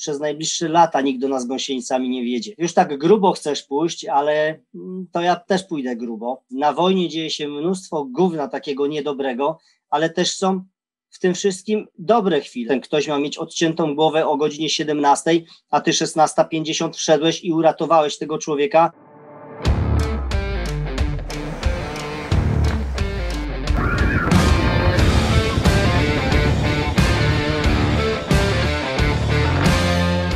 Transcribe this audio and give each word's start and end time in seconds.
przez 0.00 0.20
najbliższe 0.20 0.68
lata 0.68 1.00
nikt 1.00 1.20
do 1.20 1.28
nas 1.28 1.46
gąsienicami 1.46 2.08
nie 2.08 2.24
wiedzie. 2.24 2.52
Już 2.58 2.74
tak 2.74 2.98
grubo 2.98 3.32
chcesz 3.32 3.62
pójść, 3.62 4.04
ale 4.04 4.60
mm, 4.74 5.06
to 5.12 5.20
ja 5.20 5.36
też 5.36 5.64
pójdę 5.64 5.96
grubo. 5.96 6.42
Na 6.50 6.72
wojnie 6.72 7.08
dzieje 7.08 7.30
się 7.30 7.48
mnóstwo 7.48 8.04
gówna 8.04 8.48
takiego 8.48 8.86
niedobrego, 8.86 9.58
ale 9.90 10.10
też 10.10 10.36
są 10.36 10.64
w 11.10 11.18
tym 11.18 11.34
wszystkim 11.34 11.86
dobre 11.98 12.40
chwile. 12.40 12.68
Ten 12.68 12.80
ktoś 12.80 13.08
ma 13.08 13.18
mieć 13.18 13.38
odciętą 13.38 13.94
głowę 13.94 14.26
o 14.26 14.36
godzinie 14.36 14.68
17, 14.68 15.30
a 15.70 15.80
ty 15.80 15.90
16.50 15.90 16.92
wszedłeś 16.92 17.44
i 17.44 17.52
uratowałeś 17.52 18.18
tego 18.18 18.38
człowieka. 18.38 18.92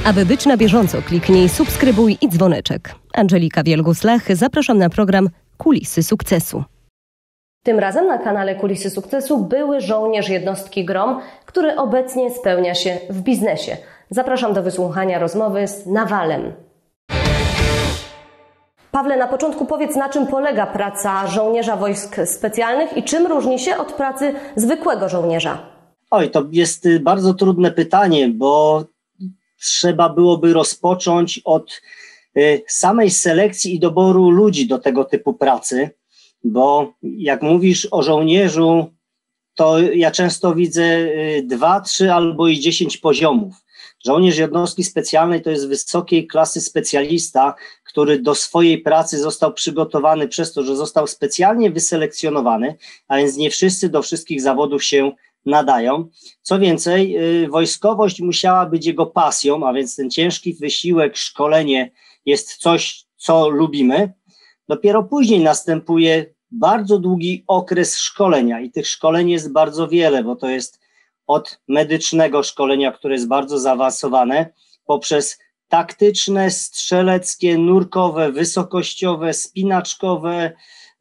Aby 0.04 0.26
być 0.26 0.46
na 0.46 0.56
bieżąco, 0.56 1.02
kliknij 1.02 1.48
subskrybuj 1.48 2.18
i 2.20 2.28
dzwoneczek. 2.28 2.94
Angelika 3.14 3.62
Wielgus-Lach, 3.62 4.34
zapraszam 4.34 4.78
na 4.78 4.90
program 4.90 5.28
Kulisy 5.58 6.02
Sukcesu. 6.02 6.64
Tym 7.62 7.78
razem 7.78 8.06
na 8.06 8.18
kanale 8.18 8.54
Kulisy 8.54 8.90
Sukcesu 8.90 9.38
były 9.38 9.80
żołnierz 9.80 10.28
jednostki 10.28 10.84
GROM, 10.84 11.20
który 11.46 11.76
obecnie 11.76 12.30
spełnia 12.30 12.74
się 12.74 12.98
w 13.10 13.20
biznesie. 13.20 13.76
Zapraszam 14.10 14.54
do 14.54 14.62
wysłuchania 14.62 15.18
rozmowy 15.18 15.68
z 15.68 15.86
Nawalem. 15.86 16.52
Pawle, 18.90 19.16
na 19.16 19.28
początku 19.28 19.66
powiedz, 19.66 19.96
na 19.96 20.08
czym 20.08 20.26
polega 20.26 20.66
praca 20.66 21.26
żołnierza 21.26 21.76
wojsk 21.76 22.16
specjalnych 22.24 22.96
i 22.96 23.02
czym 23.02 23.26
różni 23.26 23.58
się 23.58 23.76
od 23.76 23.92
pracy 23.92 24.34
zwykłego 24.56 25.08
żołnierza? 25.08 25.58
Oj, 26.10 26.30
to 26.30 26.44
jest 26.52 26.86
y, 26.86 27.00
bardzo 27.00 27.34
trudne 27.34 27.70
pytanie, 27.70 28.28
bo 28.28 28.84
trzeba 29.64 30.08
byłoby 30.08 30.52
rozpocząć 30.52 31.40
od 31.44 31.82
y, 32.36 32.62
samej 32.68 33.10
selekcji 33.10 33.74
i 33.74 33.80
doboru 33.80 34.30
ludzi 34.30 34.66
do 34.66 34.78
tego 34.78 35.04
typu 35.04 35.34
pracy, 35.34 35.90
bo 36.44 36.94
jak 37.02 37.42
mówisz 37.42 37.88
o 37.90 38.02
żołnierzu, 38.02 38.94
to 39.54 39.78
ja 39.78 40.10
często 40.10 40.54
widzę 40.54 40.82
y, 40.82 41.42
dwa, 41.46 41.80
trzy 41.80 42.12
albo 42.12 42.48
i 42.48 42.60
dziesięć 42.60 42.96
poziomów. 42.96 43.54
Żołnierz 44.06 44.36
jednostki 44.36 44.84
specjalnej 44.84 45.42
to 45.42 45.50
jest 45.50 45.68
wysokiej 45.68 46.26
klasy 46.26 46.60
specjalista, 46.60 47.54
który 47.84 48.18
do 48.18 48.34
swojej 48.34 48.78
pracy 48.78 49.18
został 49.18 49.52
przygotowany 49.52 50.28
przez 50.28 50.52
to, 50.52 50.62
że 50.62 50.76
został 50.76 51.06
specjalnie 51.06 51.70
wyselekcjonowany, 51.70 52.76
a 53.08 53.16
więc 53.16 53.36
nie 53.36 53.50
wszyscy 53.50 53.88
do 53.88 54.02
wszystkich 54.02 54.42
zawodów 54.42 54.84
się 54.84 55.12
nadają. 55.46 56.08
Co 56.42 56.58
więcej, 56.58 57.16
y, 57.44 57.48
wojskowość 57.48 58.20
musiała 58.20 58.66
być 58.66 58.86
jego 58.86 59.06
pasją, 59.06 59.66
a 59.68 59.72
więc 59.72 59.96
ten 59.96 60.10
ciężki 60.10 60.54
wysiłek, 60.54 61.16
szkolenie 61.16 61.90
jest 62.26 62.56
coś, 62.56 63.04
co 63.16 63.48
lubimy. 63.48 64.12
Dopiero 64.68 65.02
później 65.02 65.40
następuje 65.40 66.34
bardzo 66.50 66.98
długi 66.98 67.44
okres 67.46 67.98
szkolenia 67.98 68.60
i 68.60 68.70
tych 68.70 68.86
szkoleń 68.88 69.30
jest 69.30 69.52
bardzo 69.52 69.88
wiele, 69.88 70.24
bo 70.24 70.36
to 70.36 70.48
jest 70.48 70.80
od 71.26 71.60
medycznego 71.68 72.42
szkolenia, 72.42 72.92
które 72.92 73.14
jest 73.14 73.28
bardzo 73.28 73.58
zaawansowane, 73.58 74.52
poprzez 74.86 75.38
taktyczne, 75.68 76.50
strzeleckie, 76.50 77.58
nurkowe, 77.58 78.32
wysokościowe, 78.32 79.32
spinaczkowe, 79.32 80.52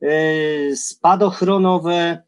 yy, 0.01 0.75
spadochronowe, 0.75 2.23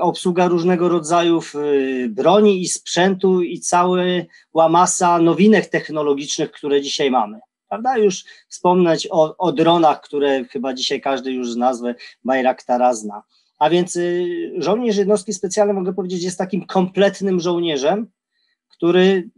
obsługa 0.00 0.48
różnego 0.48 0.88
rodzaju 0.88 1.40
y, 1.54 2.08
broni 2.08 2.62
i 2.62 2.68
sprzętu 2.68 3.42
i 3.42 3.60
cała 3.60 4.68
masa 4.68 5.18
nowinek 5.18 5.66
technologicznych, 5.66 6.50
które 6.50 6.80
dzisiaj 6.82 7.10
mamy. 7.10 7.40
Prawda? 7.68 7.98
Już 7.98 8.24
wspomnieć 8.48 9.08
o, 9.10 9.36
o 9.36 9.52
dronach, 9.52 10.00
które 10.00 10.44
chyba 10.44 10.74
dzisiaj 10.74 11.00
każdy 11.00 11.32
już 11.32 11.52
z 11.52 11.56
nazwy 11.56 11.94
Bayraktara 12.24 12.94
zna. 12.94 13.22
A 13.58 13.70
więc 13.70 13.96
y, 13.96 14.52
żołnierz 14.56 14.96
jednostki 14.96 15.32
specjalnej, 15.32 15.76
mogę 15.76 15.92
powiedzieć, 15.92 16.22
jest 16.22 16.38
takim 16.38 16.66
kompletnym 16.66 17.40
żołnierzem, 17.40 18.06
który 18.68 19.30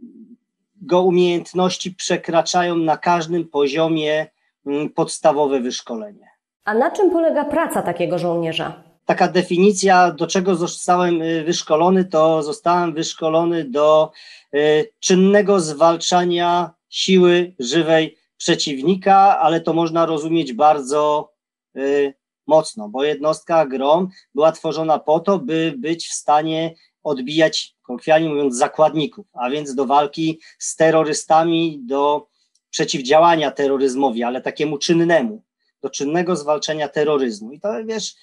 go 0.81 1.01
umiejętności 1.01 1.91
przekraczają 1.91 2.75
na 2.75 2.97
każdym 2.97 3.47
poziomie 3.47 4.27
mm, 4.65 4.89
podstawowe 4.89 5.59
wyszkolenie. 5.59 6.27
A 6.65 6.73
na 6.73 6.91
czym 6.91 7.11
polega 7.11 7.45
praca 7.45 7.81
takiego 7.81 8.19
żołnierza? 8.19 8.92
Taka 9.05 9.27
definicja, 9.27 10.11
do 10.11 10.27
czego 10.27 10.55
zostałem 10.55 11.21
y, 11.21 11.43
wyszkolony, 11.43 12.05
to 12.05 12.43
zostałem 12.43 12.93
wyszkolony 12.93 13.63
do 13.63 14.11
y, 14.55 14.91
czynnego 14.99 15.59
zwalczania 15.59 16.71
siły 16.89 17.53
żywej 17.59 18.17
przeciwnika, 18.37 19.39
ale 19.39 19.61
to 19.61 19.73
można 19.73 20.05
rozumieć 20.05 20.53
bardzo 20.53 21.33
y, 21.77 22.13
mocno, 22.47 22.89
bo 22.89 23.03
jednostka 23.03 23.65
GROM 23.65 24.09
była 24.35 24.51
tworzona 24.51 24.99
po 24.99 25.19
to, 25.19 25.39
by 25.39 25.73
być 25.77 26.07
w 26.07 26.13
stanie 26.13 26.75
odbijać, 27.03 27.75
kolokwialnie 27.83 28.29
mówiąc, 28.29 28.55
zakładników, 28.55 29.25
a 29.33 29.49
więc 29.49 29.75
do 29.75 29.85
walki 29.85 30.39
z 30.59 30.75
terrorystami, 30.75 31.79
do 31.85 32.27
przeciwdziałania 32.69 33.51
terroryzmowi, 33.51 34.23
ale 34.23 34.41
takiemu 34.41 34.77
czynnemu, 34.77 35.41
do 35.81 35.89
czynnego 35.89 36.35
zwalczania 36.35 36.87
terroryzmu. 36.87 37.51
I 37.51 37.59
to 37.59 37.69
wiesz, 37.85 38.15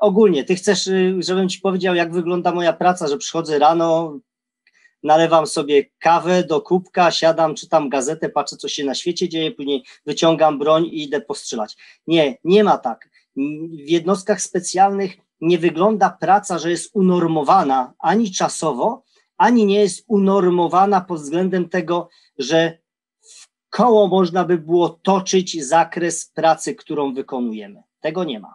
ogólnie, 0.00 0.44
ty 0.44 0.54
chcesz, 0.54 0.86
y, 0.86 1.16
żebym 1.18 1.48
ci 1.48 1.60
powiedział, 1.60 1.94
jak 1.94 2.12
wygląda 2.12 2.52
moja 2.52 2.72
praca, 2.72 3.08
że 3.08 3.18
przychodzę 3.18 3.58
rano, 3.58 4.18
nalewam 5.02 5.46
sobie 5.46 5.84
kawę 5.98 6.44
do 6.44 6.60
kubka, 6.60 7.10
siadam, 7.10 7.54
czytam 7.54 7.88
gazetę, 7.88 8.28
patrzę, 8.28 8.56
co 8.56 8.68
się 8.68 8.84
na 8.84 8.94
świecie 8.94 9.28
dzieje, 9.28 9.52
później 9.52 9.84
wyciągam 10.06 10.58
broń 10.58 10.84
i 10.84 11.02
idę 11.02 11.20
postrzelać. 11.20 11.76
Nie, 12.06 12.38
nie 12.44 12.64
ma 12.64 12.78
tak. 12.78 13.08
W 13.86 13.88
jednostkach 13.88 14.42
specjalnych 14.42 15.16
nie 15.40 15.58
wygląda 15.58 16.10
praca, 16.10 16.58
że 16.58 16.70
jest 16.70 16.90
unormowana 16.96 17.94
ani 17.98 18.30
czasowo, 18.30 19.04
ani 19.36 19.66
nie 19.66 19.80
jest 19.80 20.04
unormowana 20.08 21.00
pod 21.00 21.20
względem 21.20 21.68
tego, 21.68 22.08
że 22.38 22.78
w 23.20 23.48
koło 23.70 24.08
można 24.08 24.44
by 24.44 24.58
było 24.58 24.88
toczyć 24.88 25.66
zakres 25.66 26.30
pracy, 26.34 26.74
którą 26.74 27.14
wykonujemy. 27.14 27.82
Tego 28.00 28.24
nie 28.24 28.40
ma. 28.40 28.54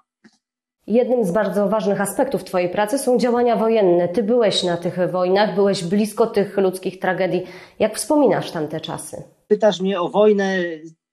Jednym 0.92 1.26
z 1.26 1.32
bardzo 1.32 1.70
ważnych 1.70 2.02
aspektów 2.02 2.44
Twojej 2.44 2.70
pracy 2.70 2.98
są 2.98 3.18
działania 3.18 3.56
wojenne. 3.56 4.10
Ty 4.10 4.24
byłeś 4.24 4.64
na 4.64 4.78
tych 4.78 5.12
wojnach, 5.12 5.56
byłeś 5.56 5.84
blisko 5.84 6.28
tych 6.28 6.58
ludzkich 6.58 7.00
tragedii. 7.00 7.44
Jak 7.80 7.98
wspominasz 7.98 8.52
tamte 8.52 8.82
czasy? 8.82 9.24
Pytasz 9.48 9.82
mnie 9.82 10.02
o 10.02 10.10
wojnę, 10.10 10.58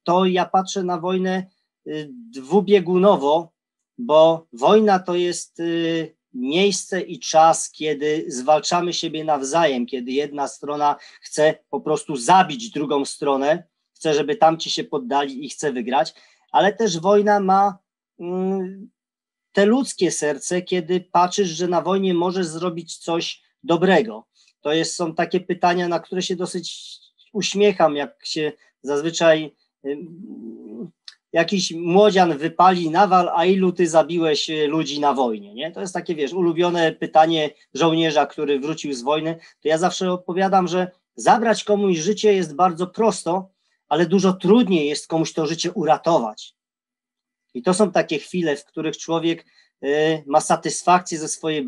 to 0.05 0.25
ja 0.25 0.45
patrzę 0.45 0.83
na 0.83 1.01
wojnę 1.01 1.47
y, 1.87 2.11
dwubiegunowo, 2.13 3.53
bo 3.99 4.47
wojna 4.53 4.99
to 4.99 5.15
jest 5.15 5.61
y, 5.61 6.17
miejsce 6.35 7.01
i 7.01 7.19
czas, 7.19 7.71
kiedy 7.71 8.25
zwalczamy 8.29 8.93
siebie 8.93 9.25
nawzajem, 9.25 9.87
kiedy 9.87 10.11
jedna 10.11 10.49
strona 10.49 10.97
chce 11.21 11.55
po 11.71 11.81
prostu 11.81 12.17
zabić 12.17 12.71
drugą 12.71 13.05
stronę, 13.05 13.63
chce, 13.93 14.15
żeby 14.15 14.37
tamci 14.37 14.71
się 14.71 14.85
poddali 14.85 15.47
i 15.47 15.49
chce 15.49 15.73
wygrać, 15.73 16.15
ale 16.53 16.73
też 16.73 17.01
wojna 17.01 17.41
ma 17.41 17.79
mm, 18.21 18.91
te 19.53 19.67
ludzkie 19.67 20.11
serce, 20.11 20.63
kiedy 20.63 21.01
patrzysz, 21.01 21.49
że 21.49 21.69
na 21.69 21.83
wojnie 21.83 22.15
możesz 22.15 22.47
zrobić 22.47 22.97
coś 22.97 23.43
dobrego. 23.63 24.27
To 24.61 24.73
jest, 24.73 24.95
są 24.95 25.15
takie 25.15 25.41
pytania, 25.41 25.89
na 25.89 26.01
które 26.01 26.23
się 26.23 26.37
dosyć 26.37 26.99
uśmiecham, 27.33 27.97
jak 27.97 28.27
się 28.27 28.53
zazwyczaj 28.83 29.55
jakiś 31.33 31.73
młodzian 31.73 32.39
wypali 32.39 32.91
nawal, 32.91 33.31
a 33.35 33.45
ilu 33.45 33.73
ty 33.73 33.89
zabiłeś 33.89 34.51
e, 34.51 34.67
ludzi 34.67 35.01
na 35.01 35.13
wojnie, 35.15 35.55
nie? 35.55 35.73
To 35.73 35.81
jest 35.81 35.95
takie, 35.95 36.15
wiesz, 36.15 36.33
ulubione 36.33 36.93
pytanie 36.93 37.51
żołnierza, 37.75 38.27
który 38.27 38.61
wrócił 38.61 38.93
z 38.93 39.03
wojny. 39.03 39.39
To 39.63 39.69
ja 39.69 39.79
zawsze 39.79 40.13
odpowiadam, 40.13 40.69
że 40.69 40.91
zabrać 41.17 41.65
komuś 41.65 41.99
życie 41.99 42.33
jest 42.33 42.55
bardzo 42.55 42.87
prosto, 42.87 43.51
ale 43.89 44.07
dużo 44.07 44.33
trudniej 44.33 44.89
jest 44.89 45.09
komuś 45.09 45.33
to 45.33 45.47
życie 45.47 45.73
uratować. 45.73 46.55
I 47.55 47.63
to 47.63 47.75
są 47.75 47.93
takie 47.93 48.19
chwile, 48.19 48.57
w 48.57 48.65
których 48.65 48.97
człowiek 48.97 49.45
y, 49.85 50.23
ma 50.27 50.41
satysfakcję 50.41 51.19
ze 51.19 51.29
swojej 51.29 51.67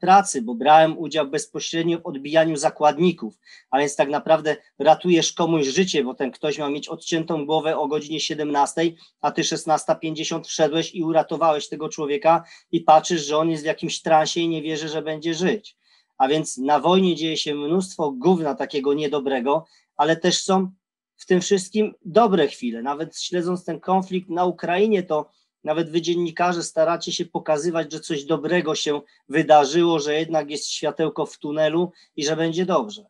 pracy, 0.00 0.42
bo 0.42 0.54
brałem 0.54 0.98
udział 0.98 1.28
bezpośrednio 1.28 1.98
w 1.98 2.06
odbijaniu 2.06 2.56
zakładników, 2.56 3.38
a 3.70 3.78
więc 3.78 3.96
tak 3.96 4.08
naprawdę 4.08 4.56
ratujesz 4.78 5.32
komuś 5.32 5.66
życie, 5.66 6.04
bo 6.04 6.14
ten 6.14 6.30
ktoś 6.30 6.58
ma 6.58 6.70
mieć 6.70 6.88
odciętą 6.88 7.46
głowę 7.46 7.78
o 7.78 7.88
godzinie 7.88 8.20
17, 8.20 8.92
a 9.20 9.30
ty 9.30 9.42
16.50 9.42 10.44
wszedłeś 10.44 10.94
i 10.94 11.04
uratowałeś 11.04 11.68
tego 11.68 11.88
człowieka 11.88 12.44
i 12.72 12.80
patrzysz, 12.80 13.26
że 13.26 13.36
on 13.36 13.50
jest 13.50 13.62
w 13.62 13.66
jakimś 13.66 14.02
transie 14.02 14.40
i 14.40 14.48
nie 14.48 14.62
wierzy, 14.62 14.88
że 14.88 15.02
będzie 15.02 15.34
żyć. 15.34 15.76
A 16.18 16.28
więc 16.28 16.58
na 16.58 16.80
wojnie 16.80 17.16
dzieje 17.16 17.36
się 17.36 17.54
mnóstwo 17.54 18.10
gówna 18.10 18.54
takiego 18.54 18.94
niedobrego, 18.94 19.66
ale 19.96 20.16
też 20.16 20.42
są 20.42 20.70
w 21.20 21.26
tym 21.26 21.40
wszystkim 21.40 21.94
dobre 22.04 22.48
chwile. 22.48 22.82
Nawet 22.82 23.18
śledząc 23.18 23.64
ten 23.64 23.80
konflikt 23.80 24.30
na 24.30 24.44
Ukrainie, 24.44 25.02
to 25.02 25.30
nawet 25.64 25.90
wy 25.90 26.00
dziennikarze 26.00 26.62
staracie 26.62 27.12
się 27.12 27.24
pokazywać, 27.24 27.92
że 27.92 28.00
coś 28.00 28.24
dobrego 28.24 28.74
się 28.74 29.00
wydarzyło, 29.28 29.98
że 29.98 30.14
jednak 30.14 30.50
jest 30.50 30.68
światełko 30.68 31.26
w 31.26 31.38
tunelu 31.38 31.92
i 32.16 32.24
że 32.24 32.36
będzie 32.36 32.66
dobrze. 32.66 33.02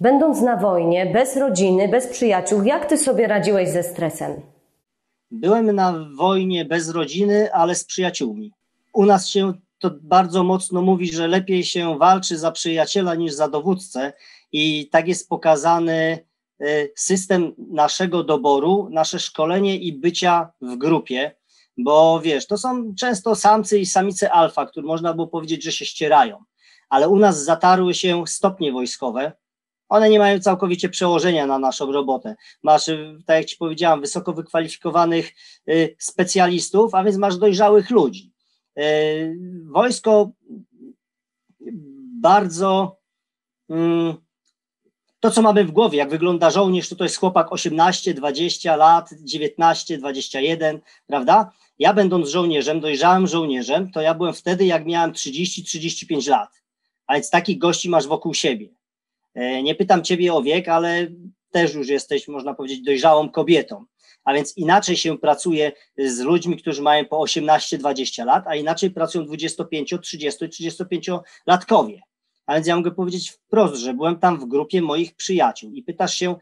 Będąc 0.00 0.40
na 0.40 0.56
wojnie, 0.56 1.06
bez 1.06 1.36
rodziny, 1.36 1.88
bez 1.88 2.06
przyjaciół, 2.06 2.62
jak 2.62 2.86
ty 2.86 2.98
sobie 2.98 3.26
radziłeś 3.26 3.68
ze 3.68 3.82
stresem? 3.82 4.40
Byłem 5.30 5.72
na 5.72 6.06
wojnie 6.16 6.64
bez 6.64 6.88
rodziny, 6.88 7.52
ale 7.52 7.74
z 7.74 7.84
przyjaciółmi. 7.84 8.52
U 8.92 9.06
nas 9.06 9.28
się 9.28 9.52
to 9.78 9.90
bardzo 10.02 10.44
mocno 10.44 10.82
mówi, 10.82 11.12
że 11.12 11.28
lepiej 11.28 11.64
się 11.64 11.98
walczy 11.98 12.38
za 12.38 12.52
przyjaciela 12.52 13.14
niż 13.14 13.32
za 13.32 13.48
dowódcę, 13.48 14.12
i 14.52 14.88
tak 14.88 15.08
jest 15.08 15.28
pokazany 15.28 16.18
system 16.96 17.54
naszego 17.58 18.24
doboru, 18.24 18.88
nasze 18.90 19.18
szkolenie 19.18 19.76
i 19.76 19.92
bycia 19.92 20.52
w 20.60 20.76
grupie, 20.76 21.36
bo 21.76 22.20
wiesz, 22.20 22.46
to 22.46 22.58
są 22.58 22.94
często 22.94 23.34
samcy 23.34 23.78
i 23.78 23.86
samice 23.86 24.32
alfa, 24.32 24.66
które 24.66 24.86
można 24.86 25.14
było 25.14 25.26
powiedzieć, 25.26 25.64
że 25.64 25.72
się 25.72 25.84
ścierają, 25.84 26.44
ale 26.88 27.08
u 27.08 27.16
nas 27.16 27.44
zatarły 27.44 27.94
się 27.94 28.26
stopnie 28.26 28.72
wojskowe, 28.72 29.32
one 29.92 30.10
nie 30.10 30.18
mają 30.18 30.40
całkowicie 30.40 30.88
przełożenia 30.88 31.46
na 31.46 31.58
naszą 31.58 31.92
robotę. 31.92 32.36
Masz, 32.62 32.88
y, 32.88 33.18
tak 33.26 33.36
jak 33.36 33.46
Ci 33.46 33.56
powiedziałam, 33.56 34.00
wysoko 34.00 34.32
wykwalifikowanych 34.32 35.32
y, 35.68 35.96
specjalistów, 35.98 36.94
a 36.94 37.04
więc 37.04 37.16
masz 37.16 37.36
dojrzałych 37.36 37.90
ludzi. 37.90 38.32
Wojsko 39.64 40.30
bardzo 42.20 42.96
mm, 43.70 44.14
to, 45.22 45.30
co 45.30 45.42
mamy 45.42 45.64
w 45.64 45.70
głowie, 45.70 45.98
jak 45.98 46.10
wygląda 46.10 46.50
żołnierz, 46.50 46.88
to 46.88 46.96
to 46.96 47.04
jest 47.04 47.16
chłopak 47.16 47.52
18, 47.52 48.14
20 48.14 48.76
lat, 48.76 49.10
19, 49.20 49.98
21, 49.98 50.80
prawda? 51.06 51.52
Ja 51.78 51.94
będąc 51.94 52.28
żołnierzem, 52.28 52.80
dojrzałym 52.80 53.26
żołnierzem, 53.26 53.90
to 53.90 54.00
ja 54.00 54.14
byłem 54.14 54.34
wtedy, 54.34 54.66
jak 54.66 54.86
miałem 54.86 55.12
30-35 55.12 56.28
lat. 56.28 56.48
A 57.06 57.14
więc 57.14 57.30
takich 57.30 57.58
gości 57.58 57.88
masz 57.88 58.06
wokół 58.06 58.34
siebie. 58.34 58.68
E, 59.34 59.62
nie 59.62 59.74
pytam 59.74 60.02
ciebie 60.02 60.34
o 60.34 60.42
wiek, 60.42 60.68
ale 60.68 61.06
też 61.50 61.74
już 61.74 61.88
jesteś, 61.88 62.28
można 62.28 62.54
powiedzieć, 62.54 62.80
dojrzałą 62.80 63.30
kobietą. 63.30 63.84
A 64.24 64.34
więc 64.34 64.56
inaczej 64.56 64.96
się 64.96 65.18
pracuje 65.18 65.72
z 65.98 66.20
ludźmi, 66.20 66.56
którzy 66.56 66.82
mają 66.82 67.04
po 67.04 67.16
18-20 67.16 68.24
lat, 68.24 68.44
a 68.46 68.56
inaczej 68.56 68.90
pracują 68.90 69.24
25, 69.24 69.94
30 70.02 70.48
35 70.48 71.10
latkowie. 71.46 72.00
A 72.46 72.54
więc 72.54 72.66
ja 72.66 72.76
mogę 72.76 72.90
powiedzieć 72.90 73.30
wprost, 73.30 73.74
że 73.74 73.94
byłem 73.94 74.18
tam 74.18 74.40
w 74.40 74.44
grupie 74.44 74.82
moich 74.82 75.14
przyjaciół 75.14 75.72
i 75.72 75.82
pytasz 75.82 76.14
się, 76.14 76.36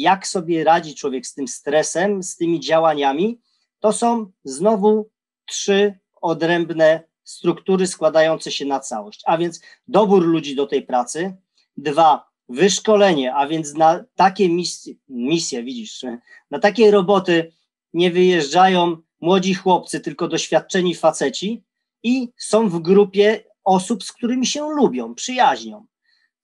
jak 0.00 0.26
sobie 0.26 0.64
radzi 0.64 0.94
człowiek 0.94 1.26
z 1.26 1.34
tym 1.34 1.48
stresem, 1.48 2.22
z 2.22 2.36
tymi 2.36 2.60
działaniami, 2.60 3.40
to 3.80 3.92
są 3.92 4.30
znowu 4.44 5.10
trzy 5.46 5.98
odrębne 6.20 7.02
struktury 7.24 7.86
składające 7.86 8.52
się 8.52 8.64
na 8.64 8.80
całość. 8.80 9.22
A 9.26 9.38
więc 9.38 9.60
dobór 9.88 10.26
ludzi 10.26 10.56
do 10.56 10.66
tej 10.66 10.82
pracy, 10.82 11.36
dwa, 11.76 12.30
wyszkolenie, 12.48 13.34
a 13.34 13.46
więc 13.46 13.74
na 13.74 14.04
takie 14.14 14.48
misje, 14.48 14.94
misje 15.08 15.62
widzisz, 15.62 16.04
na 16.50 16.58
takie 16.58 16.90
roboty 16.90 17.52
nie 17.94 18.10
wyjeżdżają 18.10 18.96
młodzi 19.20 19.54
chłopcy, 19.54 20.00
tylko 20.00 20.28
doświadczeni 20.28 20.94
faceci 20.94 21.64
i 22.02 22.32
są 22.36 22.68
w 22.68 22.80
grupie 22.80 23.44
osób, 23.64 24.04
z 24.04 24.12
którymi 24.12 24.46
się 24.46 24.70
lubią, 24.70 25.14
przyjaźnią. 25.14 25.86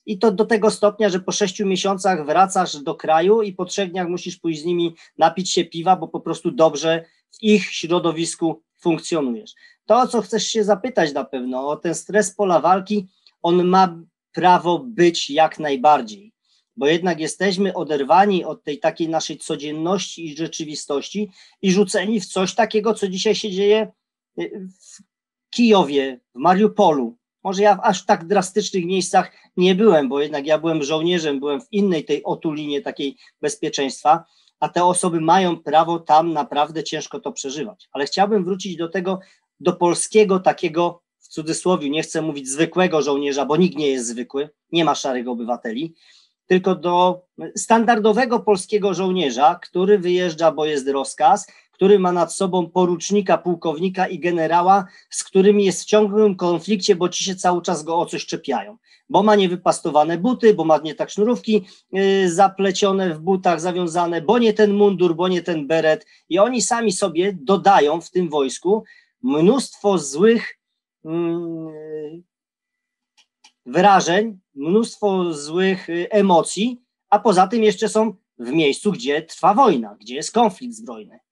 I 0.06 0.18
to 0.18 0.30
do 0.32 0.44
tego 0.44 0.70
stopnia, 0.70 1.08
że 1.08 1.20
po 1.20 1.32
sześciu 1.32 1.66
miesiącach 1.66 2.26
wracasz 2.26 2.76
do 2.76 2.94
kraju 2.94 3.42
i 3.42 3.52
po 3.52 3.64
trzech 3.64 3.90
dniach 3.90 4.08
musisz 4.08 4.36
pójść 4.36 4.60
z 4.60 4.64
nimi 4.64 4.94
napić 5.18 5.50
się 5.50 5.64
piwa, 5.64 5.96
bo 5.96 6.08
po 6.08 6.20
prostu 6.20 6.50
dobrze 6.50 7.04
w 7.30 7.42
ich 7.42 7.64
środowisku 7.64 8.62
funkcjonujesz. 8.78 9.54
To, 9.86 10.00
o 10.00 10.08
co 10.08 10.22
chcesz 10.22 10.46
się 10.46 10.64
zapytać 10.64 11.12
na 11.12 11.24
pewno, 11.24 11.68
o 11.68 11.76
ten 11.76 11.94
stres 11.94 12.34
pola 12.34 12.60
walki, 12.60 13.06
on 13.42 13.64
ma 13.64 13.98
prawo 14.32 14.78
być 14.78 15.30
jak 15.30 15.58
najbardziej, 15.58 16.32
bo 16.76 16.86
jednak 16.86 17.20
jesteśmy 17.20 17.74
oderwani 17.74 18.44
od 18.44 18.64
tej 18.64 18.78
takiej 18.78 19.08
naszej 19.08 19.38
codzienności 19.38 20.26
i 20.26 20.36
rzeczywistości 20.36 21.30
i 21.62 21.72
rzuceni 21.72 22.20
w 22.20 22.26
coś 22.26 22.54
takiego, 22.54 22.94
co 22.94 23.08
dzisiaj 23.08 23.34
się 23.34 23.50
dzieje 23.50 23.92
w 24.80 25.02
Kijowie, 25.56 26.20
w 26.34 26.38
Mariupolu. 26.38 27.16
Może 27.44 27.62
ja 27.62 27.76
w 27.76 27.80
aż 27.82 28.06
tak 28.06 28.26
drastycznych 28.26 28.84
miejscach 28.84 29.32
nie 29.56 29.74
byłem, 29.74 30.08
bo 30.08 30.20
jednak 30.20 30.46
ja 30.46 30.58
byłem 30.58 30.82
żołnierzem, 30.82 31.40
byłem 31.40 31.60
w 31.60 31.72
innej 31.72 32.04
tej 32.04 32.24
otulinie 32.24 32.82
takiej 32.82 33.16
bezpieczeństwa, 33.40 34.24
a 34.60 34.68
te 34.68 34.84
osoby 34.84 35.20
mają 35.20 35.56
prawo 35.56 35.98
tam 35.98 36.32
naprawdę 36.32 36.84
ciężko 36.84 37.20
to 37.20 37.32
przeżywać. 37.32 37.88
Ale 37.92 38.06
chciałbym 38.06 38.44
wrócić 38.44 38.76
do 38.76 38.88
tego, 38.88 39.20
do 39.60 39.72
polskiego 39.72 40.40
takiego, 40.40 41.02
w 41.18 41.28
cudzysłowie, 41.28 41.90
nie 41.90 42.02
chcę 42.02 42.22
mówić 42.22 42.48
zwykłego 42.48 43.02
żołnierza, 43.02 43.46
bo 43.46 43.56
nikt 43.56 43.76
nie 43.76 43.88
jest 43.88 44.06
zwykły, 44.06 44.50
nie 44.72 44.84
ma 44.84 44.94
szarych 44.94 45.28
obywateli, 45.28 45.94
tylko 46.46 46.74
do 46.74 47.22
standardowego 47.56 48.40
polskiego 48.40 48.94
żołnierza, 48.94 49.54
który 49.62 49.98
wyjeżdża, 49.98 50.52
bo 50.52 50.66
jest 50.66 50.88
rozkaz, 50.88 51.46
który 51.76 51.99
ma 51.99 52.12
nad 52.12 52.32
sobą 52.32 52.70
porucznika, 52.70 53.38
pułkownika 53.38 54.08
i 54.08 54.19
generała, 54.19 54.84
z 55.11 55.25
którymi 55.25 55.64
jest 55.64 55.82
w 55.82 55.84
ciągłym 55.84 56.37
konflikcie, 56.37 56.96
bo 56.96 57.08
ci 57.08 57.25
się 57.25 57.37
cały 57.37 57.62
czas 57.62 57.82
go 57.82 57.99
o 57.99 58.06
coś 58.06 58.26
czepiają. 58.26 58.76
Bo 59.08 59.23
ma 59.23 59.37
niewypastowane 59.37 60.19
buty, 60.19 60.55
bo 60.55 60.64
ma 60.64 60.78
nie 60.78 60.94
tak 60.94 61.11
sznurówki 61.11 61.64
yy, 61.93 62.31
zaplecione 62.31 63.14
w 63.14 63.20
butach, 63.20 63.61
zawiązane, 63.61 64.23
bo 64.23 64.38
nie 64.38 64.52
ten 64.52 64.73
mundur, 64.73 65.17
bo 65.17 65.28
nie 65.28 65.43
ten 65.43 65.67
beret. 65.67 66.06
I 66.28 66.38
oni 66.38 66.62
sami 66.62 66.93
sobie 66.93 67.38
dodają 67.40 68.00
w 68.00 68.11
tym 68.11 68.28
wojsku 68.28 68.84
mnóstwo 69.23 69.99
złych 69.99 70.58
yy, 71.05 72.23
wyrażeń, 73.67 74.38
mnóstwo 74.55 75.34
złych 75.34 75.88
yy, 75.88 76.11
emocji, 76.11 76.82
a 77.11 77.19
poza 77.19 77.46
tym 77.46 77.62
jeszcze 77.62 77.88
są 77.88 78.14
w 78.38 78.50
miejscu, 78.50 78.93
gdzie 78.93 79.23
trwa 79.23 79.55
wojna, 79.55 79.96
gdzie 80.00 80.14
jest 80.14 80.32
konflikt 80.32 80.75
zbrojny. 80.75 81.25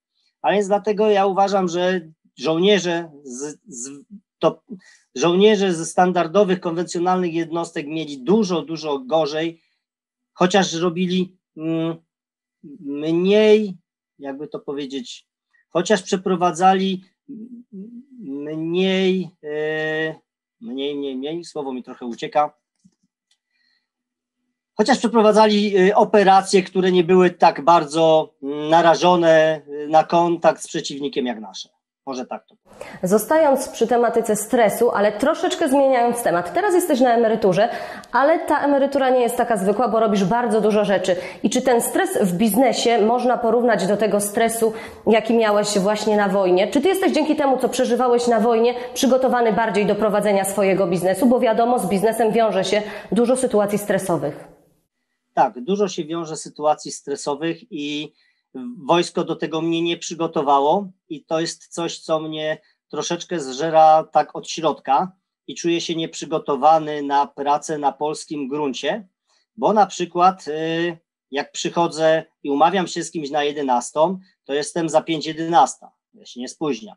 A 0.44 0.52
więc 0.52 0.66
dlatego 0.66 1.10
ja 1.10 1.26
uważam, 1.26 1.68
że 1.68 2.00
żołnierze 2.36 3.10
z, 3.22 3.58
z, 3.66 3.90
to, 4.38 4.62
żołnierze 5.14 5.74
ze 5.74 5.86
standardowych, 5.86 6.60
konwencjonalnych 6.60 7.34
jednostek 7.34 7.86
mieli 7.86 8.22
dużo, 8.22 8.62
dużo 8.62 8.98
gorzej, 8.98 9.62
chociaż 10.32 10.74
robili 10.74 11.36
mm, 11.56 11.96
mniej, 12.80 13.76
jakby 14.18 14.48
to 14.48 14.58
powiedzieć, 14.60 15.26
chociaż 15.68 16.02
przeprowadzali 16.02 17.04
mniej, 18.20 19.30
e, 19.44 20.14
mniej, 20.60 20.96
mniej, 20.96 21.16
mniej, 21.16 21.44
słowo 21.44 21.72
mi 21.72 21.82
trochę 21.82 22.06
ucieka, 22.06 22.54
chociaż 24.74 24.98
przeprowadzali 24.98 25.78
y, 25.88 25.96
operacje, 25.96 26.62
które 26.62 26.92
nie 26.92 27.04
były 27.04 27.30
tak 27.30 27.60
bardzo 27.60 28.34
mm, 28.42 28.68
narażone 28.68 29.60
y, 29.68 29.88
na 29.88 30.04
kontakt 30.04 30.62
z 30.62 30.68
przeciwnikiem 30.68 31.26
jak 31.26 31.40
nasze. 31.40 31.68
Może 32.06 32.26
tak 32.26 32.44
to. 32.46 32.54
Zostając 33.02 33.68
przy 33.68 33.86
tematyce 33.86 34.36
stresu, 34.36 34.90
ale 34.90 35.12
troszeczkę 35.12 35.68
zmieniając 35.68 36.22
temat. 36.22 36.54
Teraz 36.54 36.74
jesteś 36.74 37.00
na 37.00 37.14
emeryturze, 37.14 37.68
ale 38.12 38.38
ta 38.38 38.60
emerytura 38.60 39.10
nie 39.10 39.20
jest 39.20 39.36
taka 39.36 39.56
zwykła, 39.56 39.88
bo 39.88 40.00
robisz 40.00 40.24
bardzo 40.24 40.60
dużo 40.60 40.84
rzeczy. 40.84 41.16
I 41.42 41.50
czy 41.50 41.62
ten 41.62 41.80
stres 41.80 42.18
w 42.22 42.36
biznesie 42.36 42.98
można 42.98 43.38
porównać 43.38 43.86
do 43.86 43.96
tego 43.96 44.20
stresu, 44.20 44.72
jaki 45.06 45.34
miałeś 45.34 45.78
właśnie 45.78 46.16
na 46.16 46.28
wojnie? 46.28 46.68
Czy 46.68 46.80
ty 46.80 46.88
jesteś 46.88 47.12
dzięki 47.12 47.36
temu, 47.36 47.58
co 47.58 47.68
przeżywałeś 47.68 48.26
na 48.26 48.40
wojnie, 48.40 48.74
przygotowany 48.94 49.52
bardziej 49.52 49.86
do 49.86 49.94
prowadzenia 49.94 50.44
swojego 50.44 50.86
biznesu? 50.86 51.26
Bo 51.26 51.40
wiadomo, 51.40 51.78
z 51.78 51.86
biznesem 51.86 52.32
wiąże 52.32 52.64
się 52.64 52.82
dużo 53.12 53.36
sytuacji 53.36 53.78
stresowych. 53.78 54.53
Tak, 55.34 55.64
dużo 55.64 55.88
się 55.88 56.04
wiąże 56.04 56.36
sytuacji 56.36 56.92
stresowych 56.92 57.72
i 57.72 58.12
wojsko 58.78 59.24
do 59.24 59.36
tego 59.36 59.60
mnie 59.60 59.82
nie 59.82 59.96
przygotowało 59.96 60.88
i 61.08 61.24
to 61.24 61.40
jest 61.40 61.68
coś, 61.68 61.98
co 61.98 62.20
mnie 62.20 62.60
troszeczkę 62.88 63.40
zżera 63.40 64.04
tak 64.12 64.36
od 64.36 64.50
środka 64.50 65.12
i 65.46 65.54
czuję 65.54 65.80
się 65.80 65.94
nieprzygotowany 65.94 67.02
na 67.02 67.26
pracę 67.26 67.78
na 67.78 67.92
polskim 67.92 68.48
gruncie, 68.48 69.08
bo 69.56 69.72
na 69.72 69.86
przykład 69.86 70.48
y, 70.48 70.98
jak 71.30 71.52
przychodzę 71.52 72.24
i 72.42 72.50
umawiam 72.50 72.86
się 72.86 73.04
z 73.04 73.10
kimś 73.10 73.30
na 73.30 73.44
11, 73.44 74.00
to 74.44 74.54
jestem 74.54 74.88
za 74.88 75.00
5.11, 75.00 75.68
ja 76.14 76.26
się 76.26 76.40
nie 76.40 76.48
spóźniam. 76.48 76.96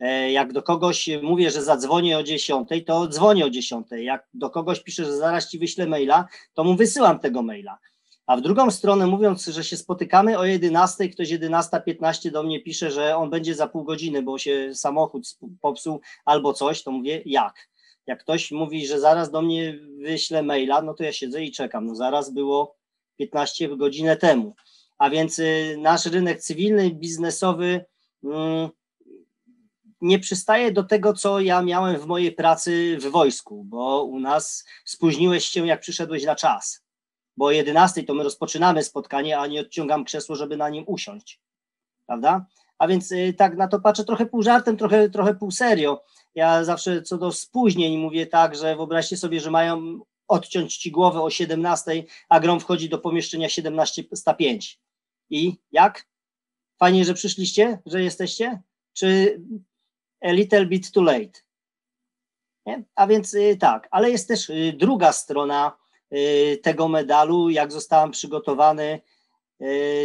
E, 0.00 0.32
jak 0.32 0.52
do 0.52 0.62
kogoś 0.62 1.08
mówię, 1.22 1.50
że 1.50 1.62
zadzwonię 1.62 2.18
o 2.18 2.22
10, 2.22 2.68
to 2.86 3.08
dzwonię 3.08 3.46
o 3.46 3.50
10. 3.50 3.86
Jak 3.90 4.28
do 4.34 4.50
kogoś 4.50 4.80
piszę, 4.82 5.04
że 5.04 5.16
zaraz 5.16 5.50
ci 5.50 5.58
wyślę 5.58 5.86
maila, 5.86 6.28
to 6.54 6.64
mu 6.64 6.76
wysyłam 6.76 7.18
tego 7.18 7.42
maila. 7.42 7.78
A 8.26 8.36
w 8.36 8.40
drugą 8.40 8.70
stronę, 8.70 9.06
mówiąc, 9.06 9.44
że 9.44 9.64
się 9.64 9.76
spotykamy 9.76 10.38
o 10.38 10.44
11, 10.44 11.08
ktoś 11.08 11.28
11.15 11.28 12.30
do 12.30 12.42
mnie 12.42 12.62
pisze, 12.62 12.90
że 12.90 13.16
on 13.16 13.30
będzie 13.30 13.54
za 13.54 13.68
pół 13.68 13.84
godziny, 13.84 14.22
bo 14.22 14.38
się 14.38 14.74
samochód 14.74 15.38
popsuł 15.60 16.00
albo 16.24 16.52
coś, 16.52 16.82
to 16.82 16.90
mówię, 16.90 17.22
jak? 17.26 17.68
Jak 18.06 18.20
ktoś 18.20 18.50
mówi, 18.50 18.86
że 18.86 19.00
zaraz 19.00 19.30
do 19.30 19.42
mnie 19.42 19.78
wyśle 19.98 20.42
maila, 20.42 20.82
no 20.82 20.94
to 20.94 21.04
ja 21.04 21.12
siedzę 21.12 21.44
i 21.44 21.52
czekam. 21.52 21.86
No 21.86 21.94
zaraz 21.94 22.30
było 22.30 22.76
15 23.16 23.76
godzin 23.76 24.08
temu. 24.20 24.54
A 24.98 25.10
więc 25.10 25.38
y, 25.38 25.76
nasz 25.78 26.06
rynek 26.06 26.40
cywilny, 26.40 26.90
biznesowy, 26.90 27.84
mm, 28.24 28.68
nie 30.00 30.18
przystaje 30.18 30.72
do 30.72 30.82
tego, 30.84 31.12
co 31.12 31.40
ja 31.40 31.62
miałem 31.62 31.98
w 32.00 32.06
mojej 32.06 32.32
pracy 32.32 32.98
w 33.00 33.10
wojsku, 33.10 33.64
bo 33.64 34.04
u 34.04 34.20
nas 34.20 34.64
spóźniłeś 34.84 35.44
się, 35.44 35.66
jak 35.66 35.80
przyszedłeś 35.80 36.24
na 36.24 36.36
czas. 36.36 36.84
bo 37.36 37.46
o 37.46 37.50
11 37.50 38.02
to 38.02 38.14
my 38.14 38.24
rozpoczynamy 38.24 38.84
spotkanie, 38.84 39.38
a 39.38 39.46
nie 39.46 39.60
odciągam 39.60 40.04
krzesło, 40.04 40.36
żeby 40.36 40.56
na 40.56 40.68
nim 40.68 40.84
usiąść, 40.86 41.40
prawda? 42.06 42.46
A 42.78 42.88
więc 42.88 43.12
y, 43.12 43.34
tak 43.38 43.56
na 43.56 43.68
to 43.68 43.80
patrzę 43.80 44.04
trochę 44.04 44.26
pół 44.26 44.42
żartem, 44.42 44.76
trochę, 44.76 45.10
trochę 45.10 45.34
pół 45.34 45.50
serio. 45.50 46.02
Ja 46.34 46.64
zawsze 46.64 47.02
co 47.02 47.18
do 47.18 47.32
spóźnień 47.32 47.98
mówię 47.98 48.26
tak, 48.26 48.56
że 48.56 48.76
wyobraźcie 48.76 49.16
sobie, 49.16 49.40
że 49.40 49.50
mają 49.50 50.00
odciąć 50.28 50.76
ci 50.76 50.90
głowę 50.90 51.22
o 51.22 51.30
17, 51.30 52.04
a 52.28 52.40
grom 52.40 52.60
wchodzi 52.60 52.88
do 52.88 52.98
pomieszczenia 52.98 53.48
17.05. 53.48 54.76
I 55.30 55.56
jak? 55.72 56.06
Fajnie, 56.78 57.04
że 57.04 57.14
przyszliście, 57.14 57.78
że 57.86 58.02
jesteście? 58.02 58.62
Czy 58.92 59.40
a 60.20 60.32
little 60.32 60.66
bit 60.66 60.92
too 60.92 61.02
late? 61.02 61.40
Nie? 62.66 62.84
A 62.94 63.06
więc 63.06 63.34
y, 63.34 63.56
tak, 63.56 63.88
ale 63.90 64.10
jest 64.10 64.28
też 64.28 64.50
y, 64.50 64.74
druga 64.76 65.12
strona 65.12 65.76
y, 66.12 66.60
tego 66.62 66.88
medalu, 66.88 67.50
jak 67.50 67.72
zostałem 67.72 68.10
przygotowany 68.10 69.00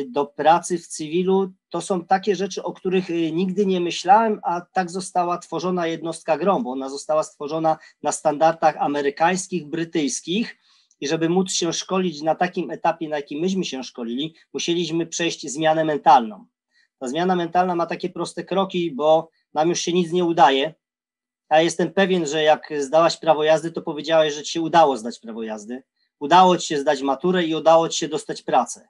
do 0.07 0.25
pracy 0.25 0.77
w 0.77 0.87
cywilu. 0.87 1.51
To 1.69 1.81
są 1.81 2.05
takie 2.05 2.35
rzeczy, 2.35 2.63
o 2.63 2.73
których 2.73 3.09
nigdy 3.09 3.65
nie 3.65 3.81
myślałem, 3.81 4.39
a 4.43 4.61
tak 4.61 4.91
została 4.91 5.37
tworzona 5.37 5.87
jednostka 5.87 6.37
GROM, 6.37 6.63
bo 6.63 6.71
ona 6.71 6.89
została 6.89 7.23
stworzona 7.23 7.77
na 8.03 8.11
standardach 8.11 8.77
amerykańskich, 8.77 9.67
brytyjskich. 9.67 10.57
I 11.01 11.07
żeby 11.07 11.29
móc 11.29 11.51
się 11.51 11.73
szkolić 11.73 12.21
na 12.21 12.35
takim 12.35 12.71
etapie, 12.71 13.09
na 13.09 13.15
jakim 13.15 13.39
myśmy 13.39 13.65
się 13.65 13.83
szkolili, 13.83 14.35
musieliśmy 14.53 15.05
przejść 15.05 15.51
zmianę 15.51 15.85
mentalną. 15.85 16.45
Ta 16.99 17.07
zmiana 17.07 17.35
mentalna 17.35 17.75
ma 17.75 17.85
takie 17.85 18.09
proste 18.09 18.43
kroki, 18.43 18.91
bo 18.91 19.29
nam 19.53 19.69
już 19.69 19.79
się 19.79 19.93
nic 19.93 20.11
nie 20.11 20.25
udaje, 20.25 20.73
ja 21.53 21.61
jestem 21.61 21.93
pewien, 21.93 22.25
że 22.25 22.43
jak 22.43 22.73
zdałaś 22.79 23.17
prawo 23.17 23.43
jazdy, 23.43 23.71
to 23.71 23.81
powiedziałeś, 23.81 24.33
że 24.33 24.43
ci 24.43 24.51
się 24.51 24.61
udało 24.61 24.97
zdać 24.97 25.19
prawo 25.19 25.43
jazdy. 25.43 25.83
Udało 26.19 26.57
ci 26.57 26.67
się 26.67 26.79
zdać 26.79 27.01
maturę 27.01 27.43
i 27.43 27.55
udało 27.55 27.89
ci 27.89 27.99
się 27.99 28.07
dostać 28.07 28.41
pracę. 28.41 28.87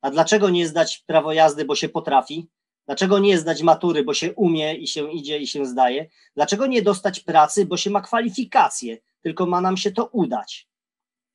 A 0.00 0.10
dlaczego 0.10 0.50
nie 0.50 0.66
zdać 0.66 1.04
prawo 1.06 1.32
jazdy, 1.32 1.64
bo 1.64 1.74
się 1.74 1.88
potrafi? 1.88 2.48
Dlaczego 2.86 3.18
nie 3.18 3.38
zdać 3.38 3.62
matury, 3.62 4.04
bo 4.04 4.14
się 4.14 4.32
umie 4.32 4.74
i 4.74 4.86
się 4.86 5.12
idzie 5.12 5.38
i 5.38 5.46
się 5.46 5.66
zdaje? 5.66 6.08
Dlaczego 6.34 6.66
nie 6.66 6.82
dostać 6.82 7.20
pracy, 7.20 7.66
bo 7.66 7.76
się 7.76 7.90
ma 7.90 8.00
kwalifikacje, 8.00 8.98
tylko 9.20 9.46
ma 9.46 9.60
nam 9.60 9.76
się 9.76 9.92
to 9.92 10.06
udać? 10.06 10.68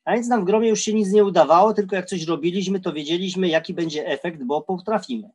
A 0.06 0.14
więc 0.14 0.28
nam 0.28 0.42
w 0.42 0.46
gromie 0.46 0.70
już 0.70 0.82
się 0.82 0.94
nic 0.94 1.12
nie 1.12 1.24
udawało, 1.24 1.74
tylko 1.74 1.96
jak 1.96 2.06
coś 2.06 2.24
robiliśmy, 2.24 2.80
to 2.80 2.94
wiedzieliśmy, 2.94 3.48
jaki 3.48 3.74
będzie 3.74 4.08
efekt, 4.08 4.44
bo 4.44 4.62
potrafimy, 4.62 5.30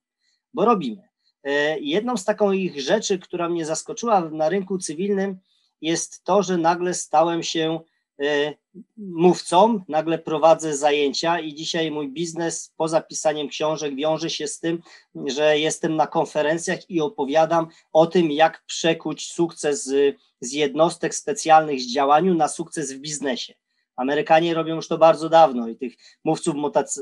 bo 0.55 0.65
robimy. 0.65 1.12
E, 1.45 1.79
jedną 1.79 2.17
z 2.17 2.25
takich 2.25 2.81
rzeczy, 2.81 3.19
która 3.19 3.49
mnie 3.49 3.67
zaskoczyła 3.67 4.21
na 4.21 4.49
rynku 4.49 4.79
cywilnym, 4.79 5.39
jest 5.81 6.25
to, 6.25 6.43
że 6.43 6.59
nagle 6.59 6.95
stałem 6.95 7.43
się 7.43 7.81
e, 8.23 8.55
mówcą, 8.97 9.81
nagle 9.89 10.19
prowadzę 10.19 10.77
zajęcia 10.77 11.41
i 11.41 11.55
dzisiaj 11.55 11.91
mój 11.91 12.09
biznes 12.09 12.73
poza 12.77 13.01
pisaniem 13.01 13.49
książek 13.49 13.95
wiąże 13.97 14.31
się 14.31 14.47
z 14.47 14.61
tym, 14.61 14.83
że 15.27 15.59
jestem 15.59 15.97
na 15.97 16.07
konferencjach 16.07 16.91
i 16.91 17.01
opowiadam 17.01 17.67
o 17.93 18.07
tym, 18.07 18.31
jak 18.31 18.65
przekuć 18.67 19.33
sukces 19.33 19.93
z 20.41 20.53
jednostek 20.53 21.15
specjalnych 21.15 21.81
z 21.81 21.93
działaniu 21.93 22.35
na 22.35 22.49
sukces 22.49 22.93
w 22.93 22.99
biznesie. 22.99 23.55
Amerykanie 23.97 24.55
robią 24.55 24.75
już 24.75 24.89
to 24.89 24.99
bardzo 24.99 25.29
dawno 25.29 25.69
i 25.69 25.77
tych 25.77 25.95
mówców 26.25 26.55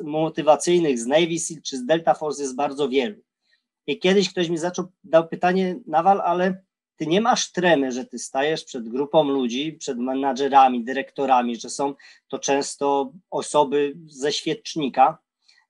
motywacyjnych 0.04 0.98
z 0.98 1.06
Navy 1.06 1.38
Seal 1.38 1.62
czy 1.62 1.76
z 1.78 1.86
Delta 1.86 2.14
Force 2.14 2.42
jest 2.42 2.56
bardzo 2.56 2.88
wielu. 2.88 3.22
I 3.86 3.98
kiedyś 3.98 4.30
ktoś 4.30 4.48
mi 4.48 4.58
zaczął, 4.58 4.86
dał 5.04 5.28
pytanie, 5.28 5.76
Nawal, 5.86 6.20
ale 6.20 6.62
ty 7.00 7.06
nie 7.06 7.20
masz 7.20 7.52
tremy, 7.52 7.92
że 7.92 8.04
ty 8.04 8.18
stajesz 8.18 8.64
przed 8.64 8.88
grupą 8.88 9.24
ludzi, 9.24 9.72
przed 9.72 9.98
menadżerami, 9.98 10.84
dyrektorami, 10.84 11.56
że 11.56 11.70
są 11.70 11.94
to 12.28 12.38
często 12.38 13.12
osoby 13.30 13.94
ze 14.06 14.32
świecznika 14.32 15.18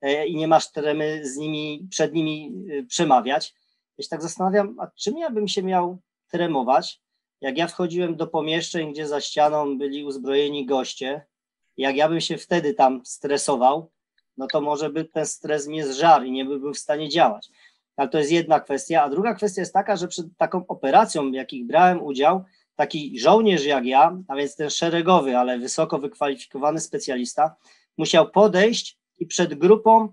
e, 0.00 0.26
i 0.26 0.36
nie 0.36 0.48
masz 0.48 0.72
tremy 0.72 1.20
z 1.24 1.36
nimi, 1.36 1.86
przed 1.90 2.14
nimi 2.14 2.52
e, 2.70 2.82
przemawiać. 2.82 3.54
Ja 3.98 4.04
się 4.04 4.08
tak 4.08 4.22
zastanawiam, 4.22 4.76
a 4.80 4.86
czym 4.86 5.18
ja 5.18 5.30
bym 5.30 5.48
się 5.48 5.62
miał 5.62 5.98
tremować, 6.30 7.00
jak 7.40 7.58
ja 7.58 7.66
wchodziłem 7.66 8.16
do 8.16 8.26
pomieszczeń, 8.26 8.92
gdzie 8.92 9.08
za 9.08 9.20
ścianą 9.20 9.78
byli 9.78 10.04
uzbrojeni 10.04 10.66
goście, 10.66 11.26
jak 11.76 11.96
ja 11.96 12.08
bym 12.08 12.20
się 12.20 12.38
wtedy 12.38 12.74
tam 12.74 13.02
stresował, 13.04 13.90
no 14.36 14.46
to 14.46 14.60
może 14.60 14.90
by 14.90 15.04
ten 15.04 15.26
stres 15.26 15.68
mnie 15.68 15.86
zżarł 15.86 16.24
i 16.24 16.32
nie 16.32 16.44
byłbym 16.44 16.74
w 16.74 16.78
stanie 16.78 17.08
działać 17.08 17.50
ale 18.00 18.08
to 18.08 18.18
jest 18.18 18.32
jedna 18.32 18.60
kwestia. 18.60 19.02
A 19.02 19.10
druga 19.10 19.34
kwestia 19.34 19.62
jest 19.62 19.72
taka, 19.72 19.96
że 19.96 20.08
przed 20.08 20.26
taką 20.36 20.66
operacją, 20.66 21.30
w 21.30 21.34
jakich 21.34 21.66
brałem 21.66 22.02
udział, 22.02 22.44
taki 22.76 23.18
żołnierz 23.18 23.64
jak 23.64 23.86
ja, 23.86 24.16
a 24.28 24.36
więc 24.36 24.56
ten 24.56 24.70
szeregowy, 24.70 25.38
ale 25.38 25.58
wysoko 25.58 25.98
wykwalifikowany 25.98 26.80
specjalista, 26.80 27.56
musiał 27.96 28.30
podejść 28.30 28.98
i 29.18 29.26
przed 29.26 29.54
grupą 29.54 30.12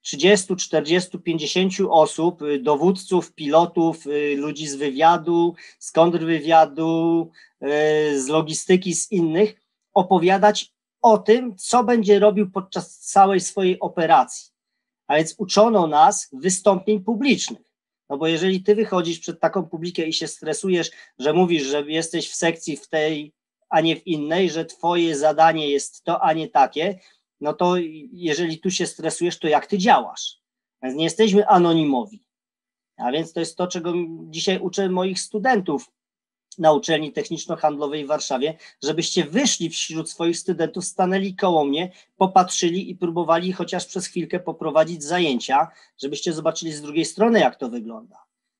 30, 0.00 0.56
40, 0.56 1.18
50 1.18 1.72
osób, 1.90 2.42
y, 2.42 2.58
dowódców, 2.58 3.32
pilotów, 3.32 4.06
y, 4.06 4.36
ludzi 4.36 4.66
z 4.66 4.76
wywiadu, 4.76 5.54
z 5.78 5.92
kontrwywiadu, 5.92 7.30
y, 7.62 8.20
z 8.20 8.28
logistyki, 8.28 8.94
z 8.94 9.12
innych, 9.12 9.60
opowiadać 9.94 10.72
o 11.02 11.18
tym, 11.18 11.56
co 11.56 11.84
będzie 11.84 12.18
robił 12.18 12.50
podczas 12.50 12.98
całej 12.98 13.40
swojej 13.40 13.80
operacji 13.80 14.50
a 15.10 15.16
więc 15.16 15.34
uczono 15.38 15.86
nas 15.86 16.28
wystąpień 16.32 17.00
publicznych. 17.00 17.72
No 18.10 18.18
bo 18.18 18.26
jeżeli 18.26 18.62
ty 18.62 18.74
wychodzisz 18.74 19.18
przed 19.18 19.40
taką 19.40 19.66
publikę 19.66 20.06
i 20.06 20.12
się 20.12 20.28
stresujesz, 20.28 20.90
że 21.18 21.32
mówisz, 21.32 21.62
że 21.62 21.82
jesteś 21.86 22.30
w 22.30 22.34
sekcji 22.34 22.76
w 22.76 22.88
tej, 22.88 23.32
a 23.68 23.80
nie 23.80 23.96
w 23.96 24.06
innej, 24.06 24.50
że 24.50 24.64
twoje 24.64 25.16
zadanie 25.16 25.70
jest 25.70 26.04
to, 26.04 26.22
a 26.22 26.32
nie 26.32 26.48
takie, 26.48 26.98
no 27.40 27.52
to 27.52 27.74
jeżeli 28.12 28.58
tu 28.60 28.70
się 28.70 28.86
stresujesz, 28.86 29.38
to 29.38 29.48
jak 29.48 29.66
ty 29.66 29.78
działasz? 29.78 30.38
Więc 30.82 30.96
nie 30.96 31.04
jesteśmy 31.04 31.46
anonimowi. 31.46 32.26
A 32.96 33.12
więc 33.12 33.32
to 33.32 33.40
jest 33.40 33.56
to, 33.56 33.66
czego 33.66 33.92
dzisiaj 34.28 34.58
uczę 34.58 34.88
moich 34.88 35.20
studentów 35.20 35.90
na 36.58 36.72
uczelni 36.72 37.12
techniczno-handlowej 37.12 38.04
w 38.04 38.08
Warszawie, 38.08 38.56
żebyście 38.82 39.24
wyszli 39.24 39.70
wśród 39.70 40.10
swoich 40.10 40.38
studentów, 40.38 40.84
stanęli 40.84 41.34
koło 41.34 41.64
mnie, 41.64 41.92
popatrzyli 42.16 42.90
i 42.90 42.96
próbowali 42.96 43.52
chociaż 43.52 43.86
przez 43.86 44.06
chwilkę 44.06 44.40
poprowadzić 44.40 45.04
zajęcia, 45.04 45.68
żebyście 46.02 46.32
zobaczyli 46.32 46.72
z 46.72 46.82
drugiej 46.82 47.04
strony, 47.04 47.40
jak 47.40 47.56
to 47.56 47.68
wygląda. 47.68 48.16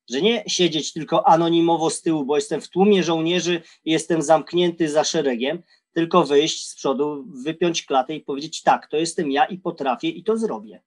Że 0.09 0.21
nie 0.21 0.43
siedzieć 0.47 0.93
tylko 0.93 1.27
anonimowo 1.27 1.89
z 1.89 2.01
tyłu, 2.01 2.25
bo 2.25 2.35
jestem 2.35 2.61
w 2.61 2.69
tłumie 2.69 3.03
żołnierzy 3.03 3.61
i 3.85 3.91
jestem 3.91 4.21
zamknięty 4.21 4.89
za 4.89 5.03
szeregiem, 5.03 5.63
tylko 5.93 6.23
wyjść 6.23 6.67
z 6.67 6.75
przodu, 6.75 7.25
wypiąć 7.43 7.85
klatę 7.85 8.15
i 8.15 8.21
powiedzieć: 8.21 8.61
tak, 8.61 8.87
to 8.87 8.97
jestem 8.97 9.31
ja 9.31 9.45
i 9.45 9.57
potrafię 9.57 10.07
i 10.07 10.23
to 10.23 10.37
zrobię. 10.37 10.81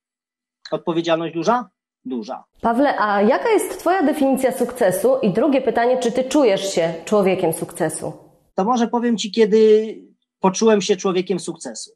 Odpowiedzialność 0.71 1.35
duża? 1.35 1.71
Duża. 2.05 2.45
Pawle, 2.61 2.99
a 2.99 3.23
jaka 3.23 3.51
jest 3.51 3.79
Twoja 3.79 4.03
definicja 4.03 4.53
sukcesu? 4.53 5.19
I 5.23 5.31
drugie 5.31 5.63
pytanie, 5.63 5.99
czy 5.99 6.13
Ty 6.13 6.25
czujesz 6.25 6.75
się 6.75 6.95
człowiekiem 7.05 7.53
sukcesu? 7.53 8.13
To 8.55 8.65
może 8.65 8.89
powiem 8.89 9.19
Ci, 9.19 9.31
kiedy 9.33 9.99
poczułem 10.41 10.83
się 10.83 10.97
człowiekiem 10.97 11.41
sukcesu. 11.41 11.91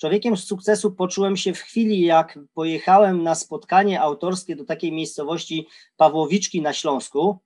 Człowiekiem 0.00 0.36
sukcesu 0.36 0.92
poczułem 0.92 1.36
się 1.36 1.54
w 1.54 1.60
chwili, 1.60 2.00
jak 2.00 2.38
pojechałem 2.54 3.22
na 3.22 3.34
spotkanie 3.34 4.00
autorskie 4.00 4.56
do 4.56 4.64
takiej 4.64 4.92
miejscowości 4.92 5.68
Pawłowiczki 5.96 6.62
na 6.62 6.72
Śląsku. 6.72 7.38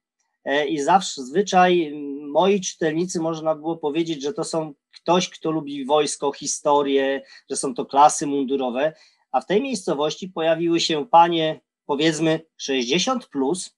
E, 0.45 0.67
I 0.67 0.81
zawsze 0.81 1.23
zwyczaj 1.23 1.93
moi 2.31 2.61
czytelnicy 2.61 3.21
można 3.21 3.55
było 3.55 3.77
powiedzieć, 3.77 4.23
że 4.23 4.33
to 4.33 4.45
są 4.45 4.75
ktoś, 4.95 5.29
kto 5.29 5.51
lubi 5.51 5.85
wojsko, 5.85 6.33
historię, 6.33 7.23
że 7.51 7.57
są 7.57 7.75
to 7.75 7.87
klasy 7.87 8.27
mundurowe. 8.27 8.93
A 9.33 9.41
w 9.41 9.47
tej 9.47 9.63
miejscowości 9.63 10.29
pojawiły 10.29 10.81
się 10.81 11.07
panie 11.07 11.61
powiedzmy 11.91 12.41
60 12.57 13.27
plus 13.27 13.77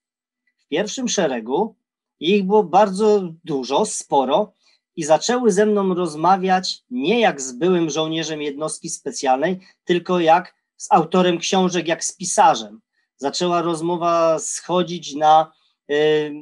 w 0.57 0.69
pierwszym 0.69 1.09
szeregu, 1.09 1.75
ich 2.21 2.45
było 2.45 2.65
bardzo 2.65 3.33
dużo, 3.45 3.87
sporo 3.87 4.53
i 4.97 5.05
zaczęły 5.05 5.53
ze 5.53 5.67
mną 5.67 5.95
rozmawiać 5.95 6.85
nie 6.91 7.21
jak 7.21 7.41
z 7.41 7.53
byłym 7.53 7.91
żołnierzem 7.91 8.43
jednostki 8.43 8.89
specjalnej, 8.89 9.61
tylko 9.85 10.21
jak 10.21 10.55
z 10.77 10.93
autorem 10.93 11.39
książek, 11.39 11.89
jak 11.89 12.05
z 12.05 12.17
pisarzem. 12.17 12.81
Zaczęła 13.17 13.63
rozmowa 13.63 14.39
schodzić 14.39 15.15
na 15.15 15.53
yy, 15.89 16.33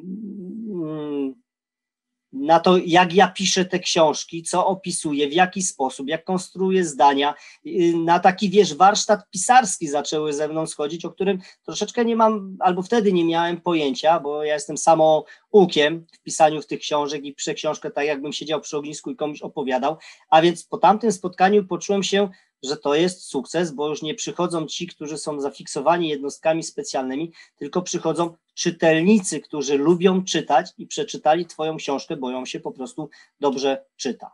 na 2.32 2.60
to, 2.60 2.76
jak 2.86 3.14
ja 3.14 3.28
piszę 3.28 3.64
te 3.64 3.78
książki, 3.78 4.42
co 4.42 4.66
opisuję, 4.66 5.28
w 5.28 5.32
jaki 5.32 5.62
sposób, 5.62 6.08
jak 6.08 6.24
konstruuję 6.24 6.84
zdania. 6.84 7.34
Y, 7.66 7.92
na 7.96 8.20
taki, 8.20 8.50
wiesz, 8.50 8.74
warsztat 8.74 9.30
pisarski 9.30 9.88
zaczęły 9.88 10.32
ze 10.32 10.48
mną 10.48 10.66
schodzić, 10.66 11.04
o 11.04 11.10
którym 11.10 11.38
troszeczkę 11.64 12.04
nie 12.04 12.16
mam, 12.16 12.56
albo 12.60 12.82
wtedy 12.82 13.12
nie 13.12 13.24
miałem 13.24 13.60
pojęcia, 13.60 14.20
bo 14.20 14.44
ja 14.44 14.54
jestem 14.54 14.78
samoukiem 14.78 16.06
w 16.12 16.22
pisaniu 16.22 16.62
w 16.62 16.66
tych 16.66 16.80
książek 16.80 17.24
i 17.24 17.34
piszę 17.34 17.54
książkę 17.54 17.90
tak, 17.90 18.06
jakbym 18.06 18.32
siedział 18.32 18.60
przy 18.60 18.76
ognisku 18.76 19.10
i 19.10 19.16
komuś 19.16 19.42
opowiadał. 19.42 19.96
A 20.30 20.42
więc 20.42 20.64
po 20.64 20.78
tamtym 20.78 21.12
spotkaniu 21.12 21.64
poczułem 21.64 22.02
się 22.02 22.28
że 22.62 22.76
to 22.76 22.94
jest 22.94 23.22
sukces, 23.22 23.72
bo 23.72 23.88
już 23.88 24.02
nie 24.02 24.14
przychodzą 24.14 24.66
ci, 24.66 24.86
którzy 24.86 25.18
są 25.18 25.40
zafiksowani 25.40 26.08
jednostkami 26.08 26.62
specjalnymi, 26.62 27.32
tylko 27.56 27.82
przychodzą 27.82 28.34
czytelnicy, 28.54 29.40
którzy 29.40 29.78
lubią 29.78 30.24
czytać 30.24 30.70
i 30.78 30.86
przeczytali 30.86 31.46
Twoją 31.46 31.76
książkę, 31.76 32.16
bo 32.16 32.30
ją 32.30 32.46
się 32.46 32.60
po 32.60 32.72
prostu 32.72 33.10
dobrze 33.40 33.84
czyta. 33.96 34.30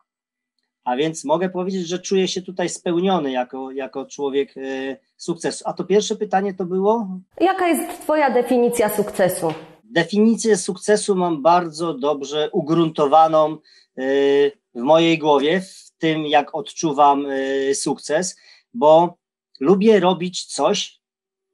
A 0.85 0.97
więc 0.97 1.25
mogę 1.25 1.49
powiedzieć, 1.51 1.89
że 1.89 1.99
czuję 1.99 2.29
się 2.29 2.43
tutaj 2.43 2.69
spełniony 2.69 3.33
jako, 3.33 3.71
jako 3.71 4.07
człowiek 4.07 4.57
y, 4.57 4.97
sukcesu. 5.17 5.65
A 5.67 5.73
to 5.73 5.85
pierwsze 5.85 6.17
pytanie 6.17 6.55
to 6.55 6.65
było? 6.65 7.09
Jaka 7.41 7.69
jest 7.69 8.01
Twoja 8.03 8.31
definicja 8.31 8.89
sukcesu? 8.89 9.53
Definicję 9.85 10.57
sukcesu 10.57 11.15
mam 11.15 11.43
bardzo 11.43 11.95
dobrze 11.95 12.51
ugruntowaną 12.53 13.57
y, 13.99 14.53
w 14.75 14.81
mojej 14.81 15.19
głowie, 15.19 15.63
tym 15.99 16.27
jak 16.27 16.55
odczuwam 16.55 17.27
y, 17.27 17.75
sukces, 17.75 18.37
bo 18.75 19.19
lubię 19.61 20.01
robić 20.01 20.45
coś 20.45 21.01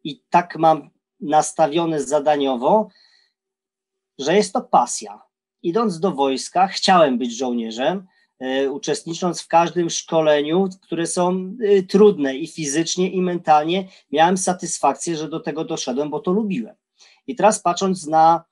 i 0.05 0.23
tak 0.31 0.57
mam 0.57 0.91
nastawione 1.21 2.03
zadaniowo, 2.03 2.89
że 4.19 4.37
jest 4.37 4.53
to 4.53 4.61
pasja. 4.61 5.23
Idąc 5.63 6.01
do 6.01 6.11
wojska, 6.11 6.67
chciałem 6.67 7.19
być 7.19 7.37
żołnierzem, 7.37 8.07
E, 8.43 8.71
uczestnicząc 8.71 9.43
w 9.43 9.49
każdym 9.49 9.91
szkoleniu, 9.91 10.69
które 10.83 11.07
są 11.07 11.57
e, 11.65 11.83
trudne 11.83 12.37
i 12.37 12.47
fizycznie, 12.47 13.11
i 13.11 13.23
mentalnie, 13.23 13.89
miałem 14.11 14.37
satysfakcję, 14.37 15.17
że 15.17 15.29
do 15.29 15.41
tego 15.41 15.65
doszedłem, 15.65 16.11
bo 16.11 16.21
to 16.21 16.33
lubiłem. 16.33 16.75
I 17.27 17.37
teraz 17.37 17.63
patrząc 17.63 18.07
na, 18.07 18.45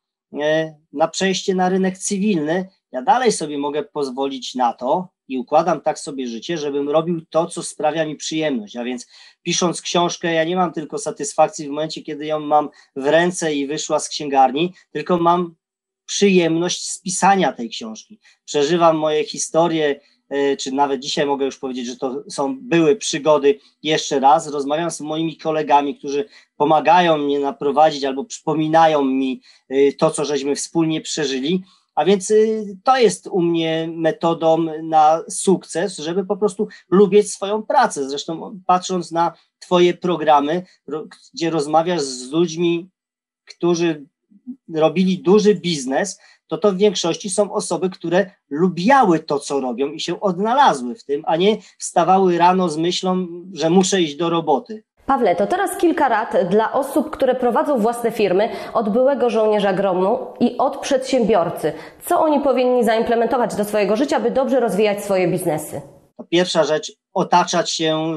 na 0.92 1.08
przejście 1.08 1.54
na 1.54 1.68
rynek 1.68 1.98
cywilny, 1.98 2.68
ja 2.92 3.02
dalej 3.02 3.32
sobie 3.32 3.58
mogę 3.58 3.82
pozwolić 3.82 4.54
na 4.54 4.72
to 4.72 5.08
i 5.30 5.38
układam 5.38 5.80
tak 5.80 5.98
sobie 5.98 6.26
życie, 6.26 6.58
żebym 6.58 6.88
robił 6.88 7.20
to, 7.30 7.46
co 7.46 7.62
sprawia 7.62 8.06
mi 8.06 8.16
przyjemność. 8.16 8.76
A 8.76 8.84
więc 8.84 9.06
pisząc 9.42 9.82
książkę, 9.82 10.32
ja 10.34 10.44
nie 10.44 10.56
mam 10.56 10.72
tylko 10.72 10.98
satysfakcji 10.98 11.66
w 11.66 11.70
momencie, 11.70 12.02
kiedy 12.02 12.26
ją 12.26 12.40
mam 12.40 12.68
w 12.96 13.06
ręce 13.06 13.54
i 13.54 13.66
wyszła 13.66 13.98
z 13.98 14.08
księgarni, 14.08 14.74
tylko 14.92 15.18
mam 15.18 15.54
przyjemność 16.06 16.90
z 16.90 17.00
pisania 17.00 17.52
tej 17.52 17.68
książki. 17.68 18.20
Przeżywam 18.44 18.96
moje 18.96 19.24
historie, 19.24 20.00
e, 20.28 20.56
czy 20.56 20.72
nawet 20.72 21.00
dzisiaj 21.00 21.26
mogę 21.26 21.44
już 21.44 21.58
powiedzieć, 21.58 21.86
że 21.86 21.96
to 21.96 22.24
są 22.30 22.58
były 22.60 22.96
przygody 22.96 23.58
jeszcze 23.82 24.20
raz. 24.20 24.48
Rozmawiam 24.48 24.90
z 24.90 25.00
moimi 25.00 25.36
kolegami, 25.36 25.98
którzy 25.98 26.28
pomagają 26.56 27.18
mnie 27.18 27.40
naprowadzić 27.40 28.04
albo 28.04 28.24
przypominają 28.24 29.04
mi 29.04 29.42
e, 29.68 29.92
to, 29.92 30.10
co 30.10 30.24
żeśmy 30.24 30.56
wspólnie 30.56 31.00
przeżyli. 31.00 31.62
A 32.00 32.04
więc 32.04 32.30
e, 32.30 32.34
to 32.84 32.96
jest 32.96 33.26
u 33.26 33.42
mnie 33.42 33.88
metodą 33.96 34.66
na 34.82 35.22
sukces, 35.30 35.98
żeby 35.98 36.26
po 36.26 36.36
prostu 36.36 36.68
lubić 36.90 37.32
swoją 37.32 37.62
pracę. 37.62 38.08
Zresztą 38.08 38.60
patrząc 38.66 39.12
na 39.12 39.32
Twoje 39.58 39.94
programy, 39.94 40.66
gdzie 41.34 41.50
rozmawiasz 41.50 42.00
z 42.00 42.30
ludźmi, 42.30 42.88
którzy 43.44 44.06
robili 44.74 45.18
duży 45.18 45.54
biznes, 45.54 46.20
to 46.46 46.58
to 46.58 46.72
w 46.72 46.76
większości 46.76 47.30
są 47.30 47.52
osoby, 47.52 47.90
które 47.90 48.30
lubiały 48.50 49.18
to, 49.18 49.38
co 49.38 49.60
robią 49.60 49.92
i 49.92 50.00
się 50.00 50.20
odnalazły 50.20 50.94
w 50.94 51.04
tym, 51.04 51.22
a 51.26 51.36
nie 51.36 51.58
wstawały 51.78 52.38
rano 52.38 52.68
z 52.68 52.76
myślą, 52.76 53.26
że 53.52 53.70
muszę 53.70 54.02
iść 54.02 54.16
do 54.16 54.30
roboty. 54.30 54.84
Pawle, 55.10 55.36
to 55.36 55.46
teraz 55.46 55.76
kilka 55.76 56.08
rad 56.08 56.48
dla 56.50 56.72
osób, 56.72 57.10
które 57.10 57.34
prowadzą 57.34 57.78
własne 57.78 58.10
firmy, 58.10 58.48
od 58.72 58.88
byłego 58.88 59.30
żołnierza 59.30 59.72
gromu 59.72 60.18
i 60.40 60.58
od 60.58 60.76
przedsiębiorcy. 60.76 61.72
Co 62.06 62.20
oni 62.20 62.40
powinni 62.40 62.84
zaimplementować 62.84 63.54
do 63.54 63.64
swojego 63.64 63.96
życia, 63.96 64.20
by 64.20 64.30
dobrze 64.30 64.60
rozwijać 64.60 65.04
swoje 65.04 65.28
biznesy? 65.28 65.82
Pierwsza 66.30 66.64
rzecz, 66.64 66.92
otaczać 67.12 67.70
się 67.70 68.14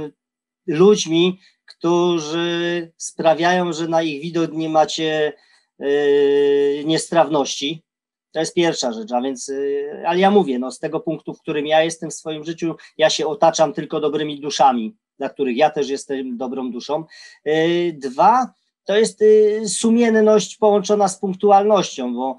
ludźmi, 0.67 1.39
którzy 1.65 2.91
sprawiają, 2.97 3.73
że 3.73 3.87
na 3.87 4.01
ich 4.01 4.21
widok 4.21 4.51
nie 4.51 4.69
macie 4.69 5.33
Yy, 5.79 6.83
niestrawności. 6.85 7.83
To 8.31 8.39
jest 8.39 8.53
pierwsza 8.53 8.91
rzecz, 8.91 9.11
a 9.11 9.21
więc, 9.21 9.47
yy, 9.47 10.03
ale 10.07 10.19
ja 10.19 10.31
mówię, 10.31 10.59
no 10.59 10.71
z 10.71 10.79
tego 10.79 10.99
punktu, 10.99 11.33
w 11.33 11.41
którym 11.41 11.67
ja 11.67 11.83
jestem 11.83 12.09
w 12.09 12.13
swoim 12.13 12.43
życiu, 12.43 12.75
ja 12.97 13.09
się 13.09 13.27
otaczam 13.27 13.73
tylko 13.73 13.99
dobrymi 13.99 14.39
duszami, 14.39 14.95
dla 15.23 15.29
których 15.29 15.57
ja 15.57 15.69
też 15.69 15.89
jestem 15.89 16.37
dobrą 16.37 16.71
duszą. 16.71 17.03
Yy, 17.45 17.93
dwa, 17.93 18.53
to 18.85 18.95
jest 18.95 19.23
sumienność 19.67 20.57
połączona 20.57 21.07
z 21.07 21.19
punktualnością, 21.19 22.13
bo 22.13 22.37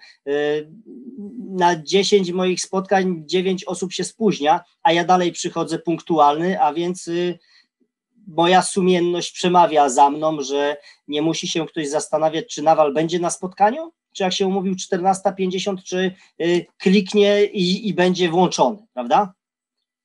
na 1.38 1.83
10 1.83 2.33
moich 2.33 2.61
spotkań 2.61 3.23
9 3.27 3.64
osób 3.64 3.92
się 3.92 4.05
spóźnia, 4.05 4.61
a 4.83 4.92
ja 4.92 5.05
dalej 5.05 5.33
przychodzę 5.33 5.79
punktualny, 5.79 6.61
a 6.61 6.75
więc 6.75 7.11
moja 8.27 8.62
sumienność 8.62 9.33
przemawia 9.33 9.88
za 9.88 10.11
mną, 10.11 10.40
że 10.40 10.77
nie 11.09 11.23
musi 11.23 11.49
się 11.49 11.66
ktoś 11.66 11.88
zastanawiać, 11.88 12.55
czy 12.55 12.62
Nawal 12.62 12.94
będzie 12.94 13.18
na 13.18 13.31
spotkaniu, 13.31 13.92
czy 14.12 14.23
jak 14.23 14.33
się 14.33 14.47
umówił 14.47 14.75
14.50, 14.75 15.83
czy 15.83 16.14
kliknie 16.79 17.44
i, 17.44 17.88
i 17.88 17.94
będzie 17.94 18.29
włączony, 18.29 18.87
prawda? 18.92 19.33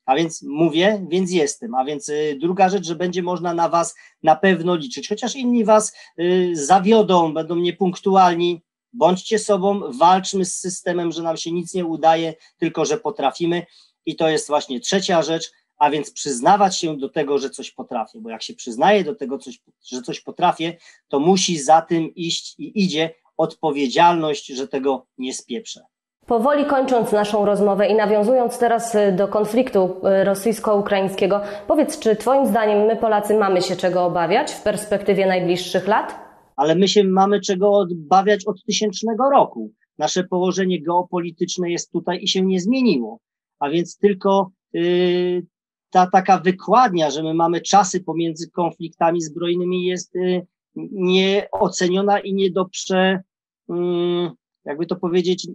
A 0.09 0.15
więc 0.15 0.41
mówię, 0.41 1.05
więc 1.09 1.31
jestem. 1.31 1.75
A 1.75 1.85
więc 1.85 2.09
y, 2.09 2.37
druga 2.41 2.69
rzecz, 2.69 2.85
że 2.85 2.95
będzie 2.95 3.23
można 3.23 3.53
na 3.53 3.69
Was 3.69 3.95
na 4.23 4.35
pewno 4.35 4.75
liczyć. 4.75 5.09
Chociaż 5.09 5.35
inni 5.35 5.65
Was 5.65 5.93
y, 6.19 6.51
zawiodą, 6.53 7.33
będą 7.33 7.55
niepunktualni, 7.55 8.61
bądźcie 8.93 9.39
sobą, 9.39 9.81
walczmy 9.99 10.45
z 10.45 10.55
systemem, 10.55 11.11
że 11.11 11.23
nam 11.23 11.37
się 11.37 11.51
nic 11.51 11.73
nie 11.73 11.85
udaje, 11.85 12.33
tylko 12.57 12.85
że 12.85 12.97
potrafimy. 12.97 13.65
I 14.05 14.15
to 14.15 14.29
jest 14.29 14.47
właśnie 14.47 14.79
trzecia 14.79 15.21
rzecz, 15.21 15.51
a 15.77 15.89
więc 15.89 16.11
przyznawać 16.11 16.77
się 16.77 16.97
do 16.97 17.09
tego, 17.09 17.39
że 17.39 17.49
coś 17.49 17.71
potrafię, 17.71 18.19
bo 18.21 18.29
jak 18.29 18.43
się 18.43 18.53
przyznaje 18.53 19.03
do 19.03 19.15
tego, 19.15 19.37
coś, 19.37 19.59
że 19.85 20.01
coś 20.01 20.21
potrafię, 20.21 20.77
to 21.07 21.19
musi 21.19 21.59
za 21.59 21.81
tym 21.81 22.15
iść 22.15 22.55
i 22.57 22.83
idzie 22.83 23.15
odpowiedzialność, 23.37 24.47
że 24.47 24.67
tego 24.67 25.07
nie 25.17 25.33
spieprzę. 25.33 25.85
Powoli 26.29 26.65
kończąc 26.65 27.11
naszą 27.11 27.45
rozmowę 27.45 27.87
i 27.87 27.95
nawiązując 27.95 28.59
teraz 28.59 28.95
y, 28.95 29.11
do 29.11 29.27
konfliktu 29.27 29.95
y, 30.21 30.23
rosyjsko-ukraińskiego, 30.23 31.41
powiedz, 31.67 31.99
czy 31.99 32.15
Twoim 32.15 32.45
zdaniem 32.47 32.85
my 32.85 32.95
Polacy 32.95 33.37
mamy 33.37 33.61
się 33.61 33.75
czego 33.75 34.05
obawiać 34.05 34.51
w 34.51 34.63
perspektywie 34.63 35.27
najbliższych 35.27 35.87
lat? 35.87 36.19
Ale 36.55 36.75
my 36.75 36.87
się 36.87 37.03
mamy 37.03 37.41
czego 37.41 37.71
obawiać 37.71 38.47
od 38.47 38.63
tysięcznego 38.63 39.29
roku. 39.29 39.71
Nasze 39.97 40.23
położenie 40.23 40.81
geopolityczne 40.81 41.71
jest 41.71 41.91
tutaj 41.91 42.19
i 42.21 42.27
się 42.27 42.41
nie 42.41 42.59
zmieniło. 42.59 43.19
A 43.59 43.69
więc 43.69 43.97
tylko 43.97 44.51
yy, 44.73 45.45
ta 45.89 46.07
taka 46.07 46.37
wykładnia, 46.37 47.11
że 47.11 47.23
my 47.23 47.33
mamy 47.33 47.61
czasy 47.61 48.03
pomiędzy 48.03 48.51
konfliktami 48.51 49.21
zbrojnymi 49.21 49.85
jest 49.85 50.15
y, 50.15 50.47
nieoceniona 50.91 52.19
i 52.19 52.33
nie 52.33 52.51
do 52.51 52.65
prze, 52.65 53.21
mm, 53.69 54.31
jakby 54.65 54.85
to 54.85 54.95
powiedzieć, 54.95 55.47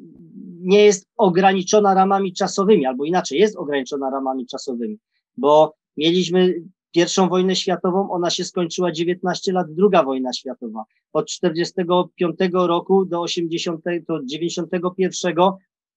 nie 0.61 0.85
jest 0.85 1.09
ograniczona 1.17 1.95
ramami 1.95 2.33
czasowymi, 2.33 2.87
albo 2.87 3.05
inaczej, 3.05 3.39
jest 3.39 3.57
ograniczona 3.57 4.11
ramami 4.11 4.47
czasowymi, 4.47 4.99
bo 5.37 5.75
mieliśmy 5.97 6.55
pierwszą 6.95 7.29
wojnę 7.29 7.57
światową, 7.57 8.11
ona 8.11 8.31
się 8.31 8.45
skończyła 8.45 8.93
19 8.93 9.53
lat, 9.53 9.67
druga 9.75 10.03
wojna 10.03 10.33
światowa. 10.33 10.85
Od 11.13 11.29
45 11.29 12.37
roku 12.53 13.05
do 13.05 13.21
80, 13.21 13.85
do 14.09 14.21
91 14.25 15.35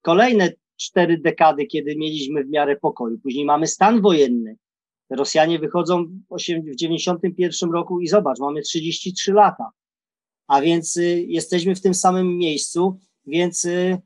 kolejne 0.02 0.52
cztery 0.76 1.18
dekady, 1.18 1.66
kiedy 1.66 1.96
mieliśmy 1.96 2.44
w 2.44 2.50
miarę 2.50 2.76
pokoju. 2.76 3.20
Później 3.20 3.46
mamy 3.46 3.68
stan 3.68 4.02
wojenny. 4.02 4.58
Rosjanie 5.10 5.60
wychodzą 5.60 6.06
w 6.72 6.76
91 6.76 7.72
roku 7.72 8.00
i 8.00 8.08
zobacz, 8.08 8.40
mamy 8.40 8.62
33 8.62 9.34
lata. 9.34 9.70
A 10.48 10.62
więc 10.62 10.98
y, 10.98 11.26
jesteśmy 11.28 11.76
w 11.76 11.82
tym 11.82 11.94
samym 11.94 12.38
miejscu, 12.38 13.00
więc 13.26 13.66
y, 13.66 14.02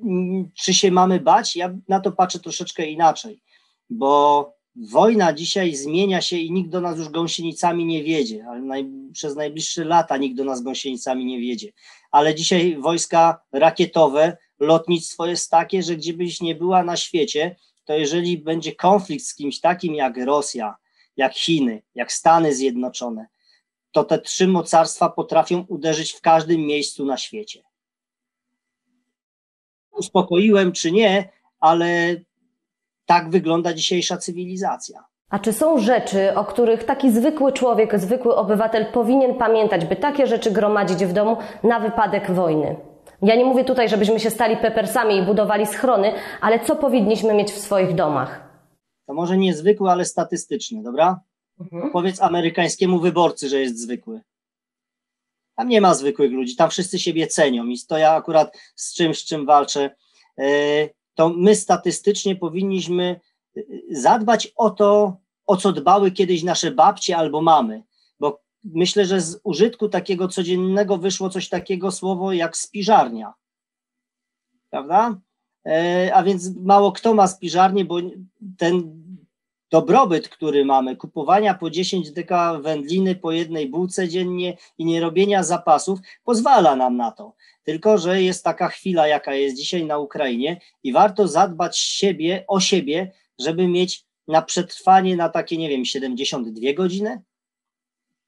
mm, 0.00 0.50
czy 0.54 0.74
się 0.74 0.90
mamy 0.90 1.20
bać? 1.20 1.56
Ja 1.56 1.74
na 1.88 2.00
to 2.00 2.12
patrzę 2.12 2.38
troszeczkę 2.38 2.86
inaczej, 2.86 3.42
bo 3.90 4.60
wojna 4.76 5.32
dzisiaj 5.32 5.74
zmienia 5.74 6.20
się 6.20 6.36
i 6.36 6.52
nikt 6.52 6.70
do 6.70 6.80
nas 6.80 6.98
już 6.98 7.08
gąsienicami 7.08 7.84
nie 7.84 8.04
wiedzie, 8.04 8.46
ale 8.48 8.60
naj, 8.60 8.90
przez 9.12 9.36
najbliższe 9.36 9.84
lata 9.84 10.16
nikt 10.16 10.36
do 10.36 10.44
nas 10.44 10.62
gąsienicami 10.62 11.24
nie 11.24 11.40
wiedzie. 11.40 11.72
Ale 12.10 12.34
dzisiaj 12.34 12.76
wojska 12.76 13.42
rakietowe 13.52 14.36
lotnictwo 14.60 15.26
jest 15.26 15.50
takie, 15.50 15.82
że 15.82 15.96
gdzie 15.96 16.12
byś 16.12 16.40
nie 16.40 16.54
była 16.54 16.82
na 16.82 16.96
świecie, 16.96 17.56
to 17.84 17.94
jeżeli 17.94 18.38
będzie 18.38 18.74
konflikt 18.74 19.24
z 19.24 19.34
kimś 19.34 19.60
takim 19.60 19.94
jak 19.94 20.16
Rosja, 20.16 20.76
jak 21.16 21.34
Chiny, 21.34 21.82
jak 21.94 22.12
Stany 22.12 22.54
Zjednoczone, 22.54 23.26
to 23.92 24.04
te 24.04 24.18
trzy 24.18 24.48
mocarstwa 24.48 25.08
potrafią 25.08 25.64
uderzyć 25.68 26.12
w 26.12 26.20
każdym 26.20 26.60
miejscu 26.60 27.04
na 27.04 27.16
świecie. 27.16 27.62
Uspokoiłem 29.90 30.72
czy 30.72 30.92
nie, 30.92 31.28
ale 31.60 32.16
tak 33.06 33.30
wygląda 33.30 33.74
dzisiejsza 33.74 34.16
cywilizacja. 34.16 35.04
A 35.30 35.38
czy 35.38 35.52
są 35.52 35.78
rzeczy, 35.78 36.34
o 36.34 36.44
których 36.44 36.84
taki 36.84 37.10
zwykły 37.10 37.52
człowiek, 37.52 37.98
zwykły 37.98 38.36
obywatel 38.36 38.86
powinien 38.92 39.34
pamiętać, 39.34 39.84
by 39.84 39.96
takie 39.96 40.26
rzeczy 40.26 40.50
gromadzić 40.50 41.04
w 41.04 41.12
domu 41.12 41.36
na 41.62 41.80
wypadek 41.80 42.30
wojny? 42.30 42.76
Ja 43.22 43.36
nie 43.36 43.44
mówię 43.44 43.64
tutaj, 43.64 43.88
żebyśmy 43.88 44.20
się 44.20 44.30
stali 44.30 44.56
pepersami 44.56 45.16
i 45.16 45.22
budowali 45.22 45.66
schrony, 45.66 46.12
ale 46.40 46.60
co 46.60 46.76
powinniśmy 46.76 47.34
mieć 47.34 47.52
w 47.52 47.58
swoich 47.58 47.94
domach? 47.94 48.50
To 49.06 49.14
może 49.14 49.36
niezwykły, 49.36 49.90
ale 49.90 50.04
statystyczny, 50.04 50.82
dobra? 50.82 51.20
Mhm. 51.60 51.90
Powiedz 51.92 52.22
amerykańskiemu 52.22 53.00
wyborcy, 53.00 53.48
że 53.48 53.60
jest 53.60 53.78
zwykły. 53.78 54.20
Tam 55.56 55.68
nie 55.68 55.80
ma 55.80 55.94
zwykłych 55.94 56.32
ludzi, 56.32 56.56
tam 56.56 56.70
wszyscy 56.70 56.98
siebie 56.98 57.26
cenią 57.26 57.66
i 57.66 57.78
to 57.88 57.98
ja 57.98 58.12
akurat 58.12 58.56
z 58.74 58.94
czymś, 58.94 59.18
z 59.18 59.24
czym 59.24 59.46
walczę. 59.46 59.96
E, 60.38 60.44
to 61.14 61.28
my 61.28 61.56
statystycznie 61.56 62.36
powinniśmy 62.36 63.20
zadbać 63.90 64.52
o 64.56 64.70
to, 64.70 65.16
o 65.46 65.56
co 65.56 65.72
dbały 65.72 66.10
kiedyś 66.10 66.42
nasze 66.42 66.70
babcie 66.70 67.16
albo 67.16 67.42
mamy. 67.42 67.82
Bo 68.20 68.40
myślę, 68.64 69.06
że 69.06 69.20
z 69.20 69.40
użytku 69.44 69.88
takiego 69.88 70.28
codziennego 70.28 70.98
wyszło 70.98 71.30
coś 71.30 71.48
takiego 71.48 71.90
słowo 71.90 72.32
jak 72.32 72.56
spiżarnia. 72.56 73.34
Prawda? 74.70 75.20
E, 75.66 76.10
a 76.14 76.22
więc 76.22 76.56
mało 76.56 76.92
kto 76.92 77.14
ma 77.14 77.26
spiżarnię, 77.26 77.84
bo 77.84 77.96
ten 78.58 79.00
dobrobyt, 79.70 80.28
który 80.28 80.64
mamy, 80.64 80.96
kupowania 80.96 81.54
po 81.54 81.70
10 81.70 82.10
deka 82.10 82.58
wędliny 82.58 83.14
po 83.14 83.32
jednej 83.32 83.68
bułce 83.68 84.08
dziennie 84.08 84.56
i 84.78 84.84
nie 84.84 85.00
robienia 85.00 85.42
zapasów, 85.42 85.98
pozwala 86.24 86.76
nam 86.76 86.96
na 86.96 87.10
to. 87.10 87.34
Tylko, 87.62 87.98
że 87.98 88.22
jest 88.22 88.44
taka 88.44 88.68
chwila, 88.68 89.06
jaka 89.06 89.34
jest 89.34 89.56
dzisiaj 89.56 89.84
na 89.84 89.98
Ukrainie 89.98 90.60
i 90.82 90.92
warto 90.92 91.28
zadbać 91.28 91.78
siebie, 91.78 92.44
o 92.48 92.60
siebie, 92.60 93.12
żeby 93.38 93.68
mieć 93.68 94.04
na 94.28 94.42
przetrwanie 94.42 95.16
na 95.16 95.28
takie, 95.28 95.56
nie 95.56 95.68
wiem, 95.68 95.84
72 95.84 96.72
godziny? 96.72 97.22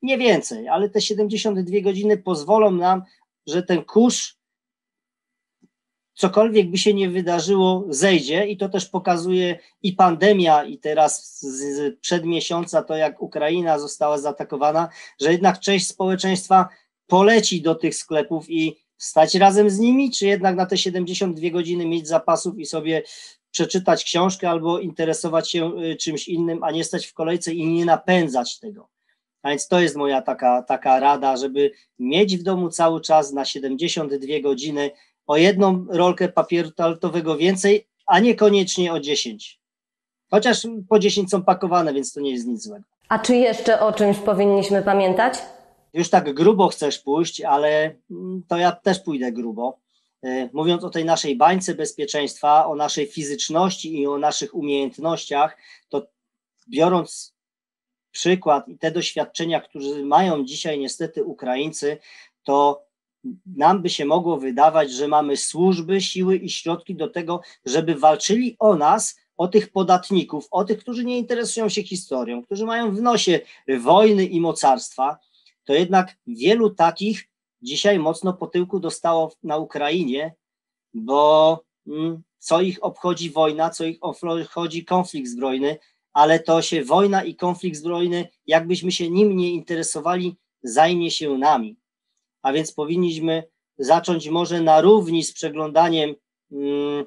Nie 0.03 0.19
więcej, 0.19 0.69
ale 0.69 0.91
te 0.91 1.01
72 1.01 1.81
godziny 1.81 2.19
pozwolą 2.19 2.71
nam, 2.71 3.03
że 3.47 3.63
ten 3.63 3.85
kurz 3.85 4.37
cokolwiek 6.15 6.71
by 6.71 6.79
się 6.79 6.95
nie 6.95 7.11
wydarzyło, 7.11 7.85
zejdzie 7.89 8.47
i 8.47 8.57
to 8.57 8.69
też 8.69 8.87
pokazuje 8.87 9.59
i 9.83 9.93
pandemia, 9.93 10.65
i 10.65 10.79
teraz 10.79 11.41
z, 11.41 12.01
przed 12.01 12.25
miesiąca 12.25 12.83
to, 12.83 12.97
jak 12.97 13.23
Ukraina 13.23 13.79
została 13.79 14.19
zaatakowana, 14.19 14.89
że 15.21 15.33
jednak 15.33 15.61
część 15.61 15.87
społeczeństwa 15.87 16.69
poleci 17.07 17.63
do 17.63 17.75
tych 17.75 17.95
sklepów 17.95 18.51
i 18.51 18.77
stać 18.97 19.35
razem 19.35 19.71
z 19.71 19.79
nimi, 19.79 20.11
czy 20.11 20.27
jednak 20.27 20.57
na 20.57 20.67
te 20.67 20.79
72 20.79 21.51
godziny 21.51 21.87
mieć 21.87 22.09
zapasów 22.09 22.59
i 22.59 22.67
sobie 22.67 23.03
przeczytać 23.51 24.05
książkę 24.05 24.51
albo 24.51 24.79
interesować 24.79 25.51
się 25.51 25.79
y, 25.79 25.97
czymś 25.97 26.29
innym, 26.29 26.65
a 26.65 26.71
nie 26.71 26.85
stać 26.85 27.07
w 27.07 27.15
kolejce 27.15 27.53
i 27.53 27.67
nie 27.67 27.85
napędzać 27.85 28.59
tego. 28.59 28.89
A 29.43 29.49
więc 29.49 29.69
to 29.69 29.81
jest 29.81 29.97
moja 29.97 30.23
taka, 30.23 30.63
taka 30.63 31.01
rada, 31.01 31.37
żeby 31.37 31.71
mieć 31.99 32.37
w 32.37 32.43
domu 32.43 32.69
cały 32.71 33.01
czas 33.01 33.33
na 33.33 33.45
72 33.45 34.41
godziny 34.43 34.91
o 35.27 35.37
jedną 35.37 35.87
rolkę 35.91 36.29
papieru 36.29 36.71
toaletowego 36.71 37.37
więcej, 37.37 37.87
a 38.07 38.21
niekoniecznie 38.21 38.93
o 38.93 39.01
10. 39.01 39.61
Chociaż 40.31 40.67
po 40.89 40.99
10 40.99 41.31
są 41.31 41.43
pakowane, 41.43 41.95
więc 41.95 42.13
to 42.13 42.21
nie 42.21 42.31
jest 42.31 42.47
nic 42.47 42.63
złego. 42.63 42.85
A 43.09 43.19
czy 43.19 43.37
jeszcze 43.37 43.81
o 43.81 43.93
czymś 43.93 44.19
powinniśmy 44.19 44.83
pamiętać? 44.83 45.35
Już 45.95 46.11
tak 46.11 46.35
grubo 46.35 46.69
chcesz 46.69 46.99
pójść, 46.99 47.41
ale 47.41 47.95
mm, 48.11 48.43
to 48.49 48.57
ja 48.57 48.73
też 48.73 49.01
pójdę 49.01 49.33
grubo. 49.33 49.79
E, 50.23 50.49
mówiąc 50.53 50.85
o 50.85 50.91
tej 50.91 51.05
naszej 51.05 51.37
bańce 51.37 51.75
bezpieczeństwa, 51.75 52.67
o 52.67 52.75
naszej 52.75 53.07
fizyczności 53.07 54.01
i 54.01 54.07
o 54.07 54.19
naszych 54.19 54.55
umiejętnościach, 54.55 55.57
to 55.89 56.07
biorąc 56.69 57.35
przykład 58.11 58.69
i 58.69 58.79
te 58.79 58.91
doświadczenia, 58.91 59.61
które 59.61 60.05
mają 60.05 60.45
dzisiaj 60.45 60.79
niestety 60.79 61.25
Ukraińcy, 61.25 61.99
to 62.45 62.85
nam 63.47 63.83
by 63.83 63.91
się 63.91 64.05
mogło 64.05 64.37
wydawać, 64.37 64.93
że 64.93 65.09
mamy 65.09 65.37
służby, 65.37 66.01
siły 66.01 66.37
i 66.37 66.51
środki 66.51 66.95
do 66.95 67.09
tego, 67.09 67.41
żeby 67.65 67.95
walczyli 67.95 68.57
o 68.59 68.77
nas, 68.77 69.17
o 69.37 69.49
tych 69.49 69.73
podatników, 69.73 70.49
o 70.51 70.65
tych, 70.65 70.79
którzy 70.79 71.05
nie 71.05 71.19
interesują 71.19 71.69
się 71.69 71.83
historią, 71.83 72.43
którzy 72.43 72.65
mają 72.65 72.95
w 72.95 73.03
nosie 73.03 73.41
wojny 73.81 74.25
i 74.25 74.41
mocarstwa, 74.41 75.19
to 75.65 75.75
jednak 75.75 76.17
wielu 76.27 76.71
takich 76.71 77.29
dzisiaj 77.63 77.99
mocno 77.99 78.33
po 78.33 78.47
tyłku 78.47 78.81
dostało 78.81 79.33
na 79.43 79.57
Ukrainie, 79.57 80.35
bo 80.95 81.61
mm, 81.87 82.23
co 82.39 82.61
ich 82.61 82.85
obchodzi 82.85 83.31
wojna, 83.31 83.71
co 83.71 83.85
ich 83.85 83.99
obchodzi 84.01 84.85
konflikt 84.85 85.31
zbrojny, 85.31 85.79
ale 86.13 86.41
to 86.41 86.63
się 86.63 86.85
wojna 86.85 87.25
i 87.25 87.35
konflikt 87.35 87.79
zbrojny, 87.79 88.29
jakbyśmy 88.47 88.93
się 88.93 89.11
nim 89.11 89.37
nie 89.37 89.51
interesowali, 89.51 90.37
zajmie 90.63 91.11
się 91.11 91.39
nami 91.39 91.82
a 92.43 92.53
więc 92.53 92.73
powinniśmy 92.73 93.45
zacząć 93.79 94.29
może 94.29 94.61
na 94.61 94.81
równi 94.81 95.25
z 95.25 95.33
przeglądaniem 95.33 96.15
mm, 96.53 97.05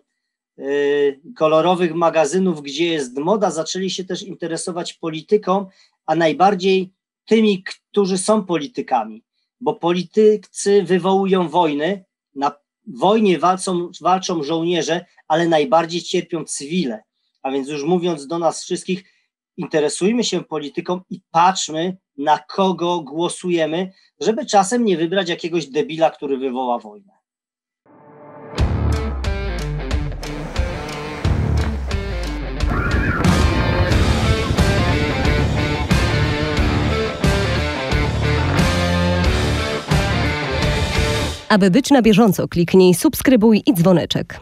y, 0.59 1.19
kolorowych 1.35 1.95
magazynów, 1.95 2.61
gdzie 2.61 2.85
jest 2.85 3.17
moda, 3.17 3.51
zaczęli 3.51 3.89
się 3.89 4.03
też 4.03 4.23
interesować 4.23 4.93
polityką, 4.93 5.65
a 6.05 6.15
najbardziej 6.15 6.93
tymi, 7.25 7.63
którzy 7.63 8.17
są 8.17 8.45
politykami, 8.45 9.23
bo 9.61 9.73
politycy 9.73 10.83
wywołują 10.83 11.49
wojny, 11.49 12.05
na 12.35 12.51
wojnie 12.87 13.39
walczą, 13.39 13.91
walczą 14.01 14.43
żołnierze, 14.43 15.05
ale 15.27 15.47
najbardziej 15.47 16.01
cierpią 16.01 16.45
cywile. 16.45 17.03
A 17.43 17.51
więc 17.51 17.69
już 17.69 17.83
mówiąc 17.83 18.27
do 18.27 18.39
nas 18.39 18.63
wszystkich, 18.63 19.14
interesujmy 19.57 20.23
się 20.23 20.43
polityką 20.43 21.01
i 21.09 21.21
patrzmy, 21.31 21.97
na 22.17 22.39
kogo 22.39 23.01
głosujemy, 23.01 23.91
żeby 24.19 24.45
czasem 24.45 24.85
nie 24.85 24.97
wybrać 24.97 25.29
jakiegoś 25.29 25.67
debila, 25.67 26.11
który 26.11 26.37
wywoła 26.37 26.79
wojnę. 26.79 27.13
Aby 41.49 41.71
być 41.71 41.91
na 41.91 42.01
bieżąco, 42.01 42.47
kliknij 42.47 42.93
subskrybuj 42.93 43.63
i 43.65 43.73
dzwoneczek. 43.73 44.39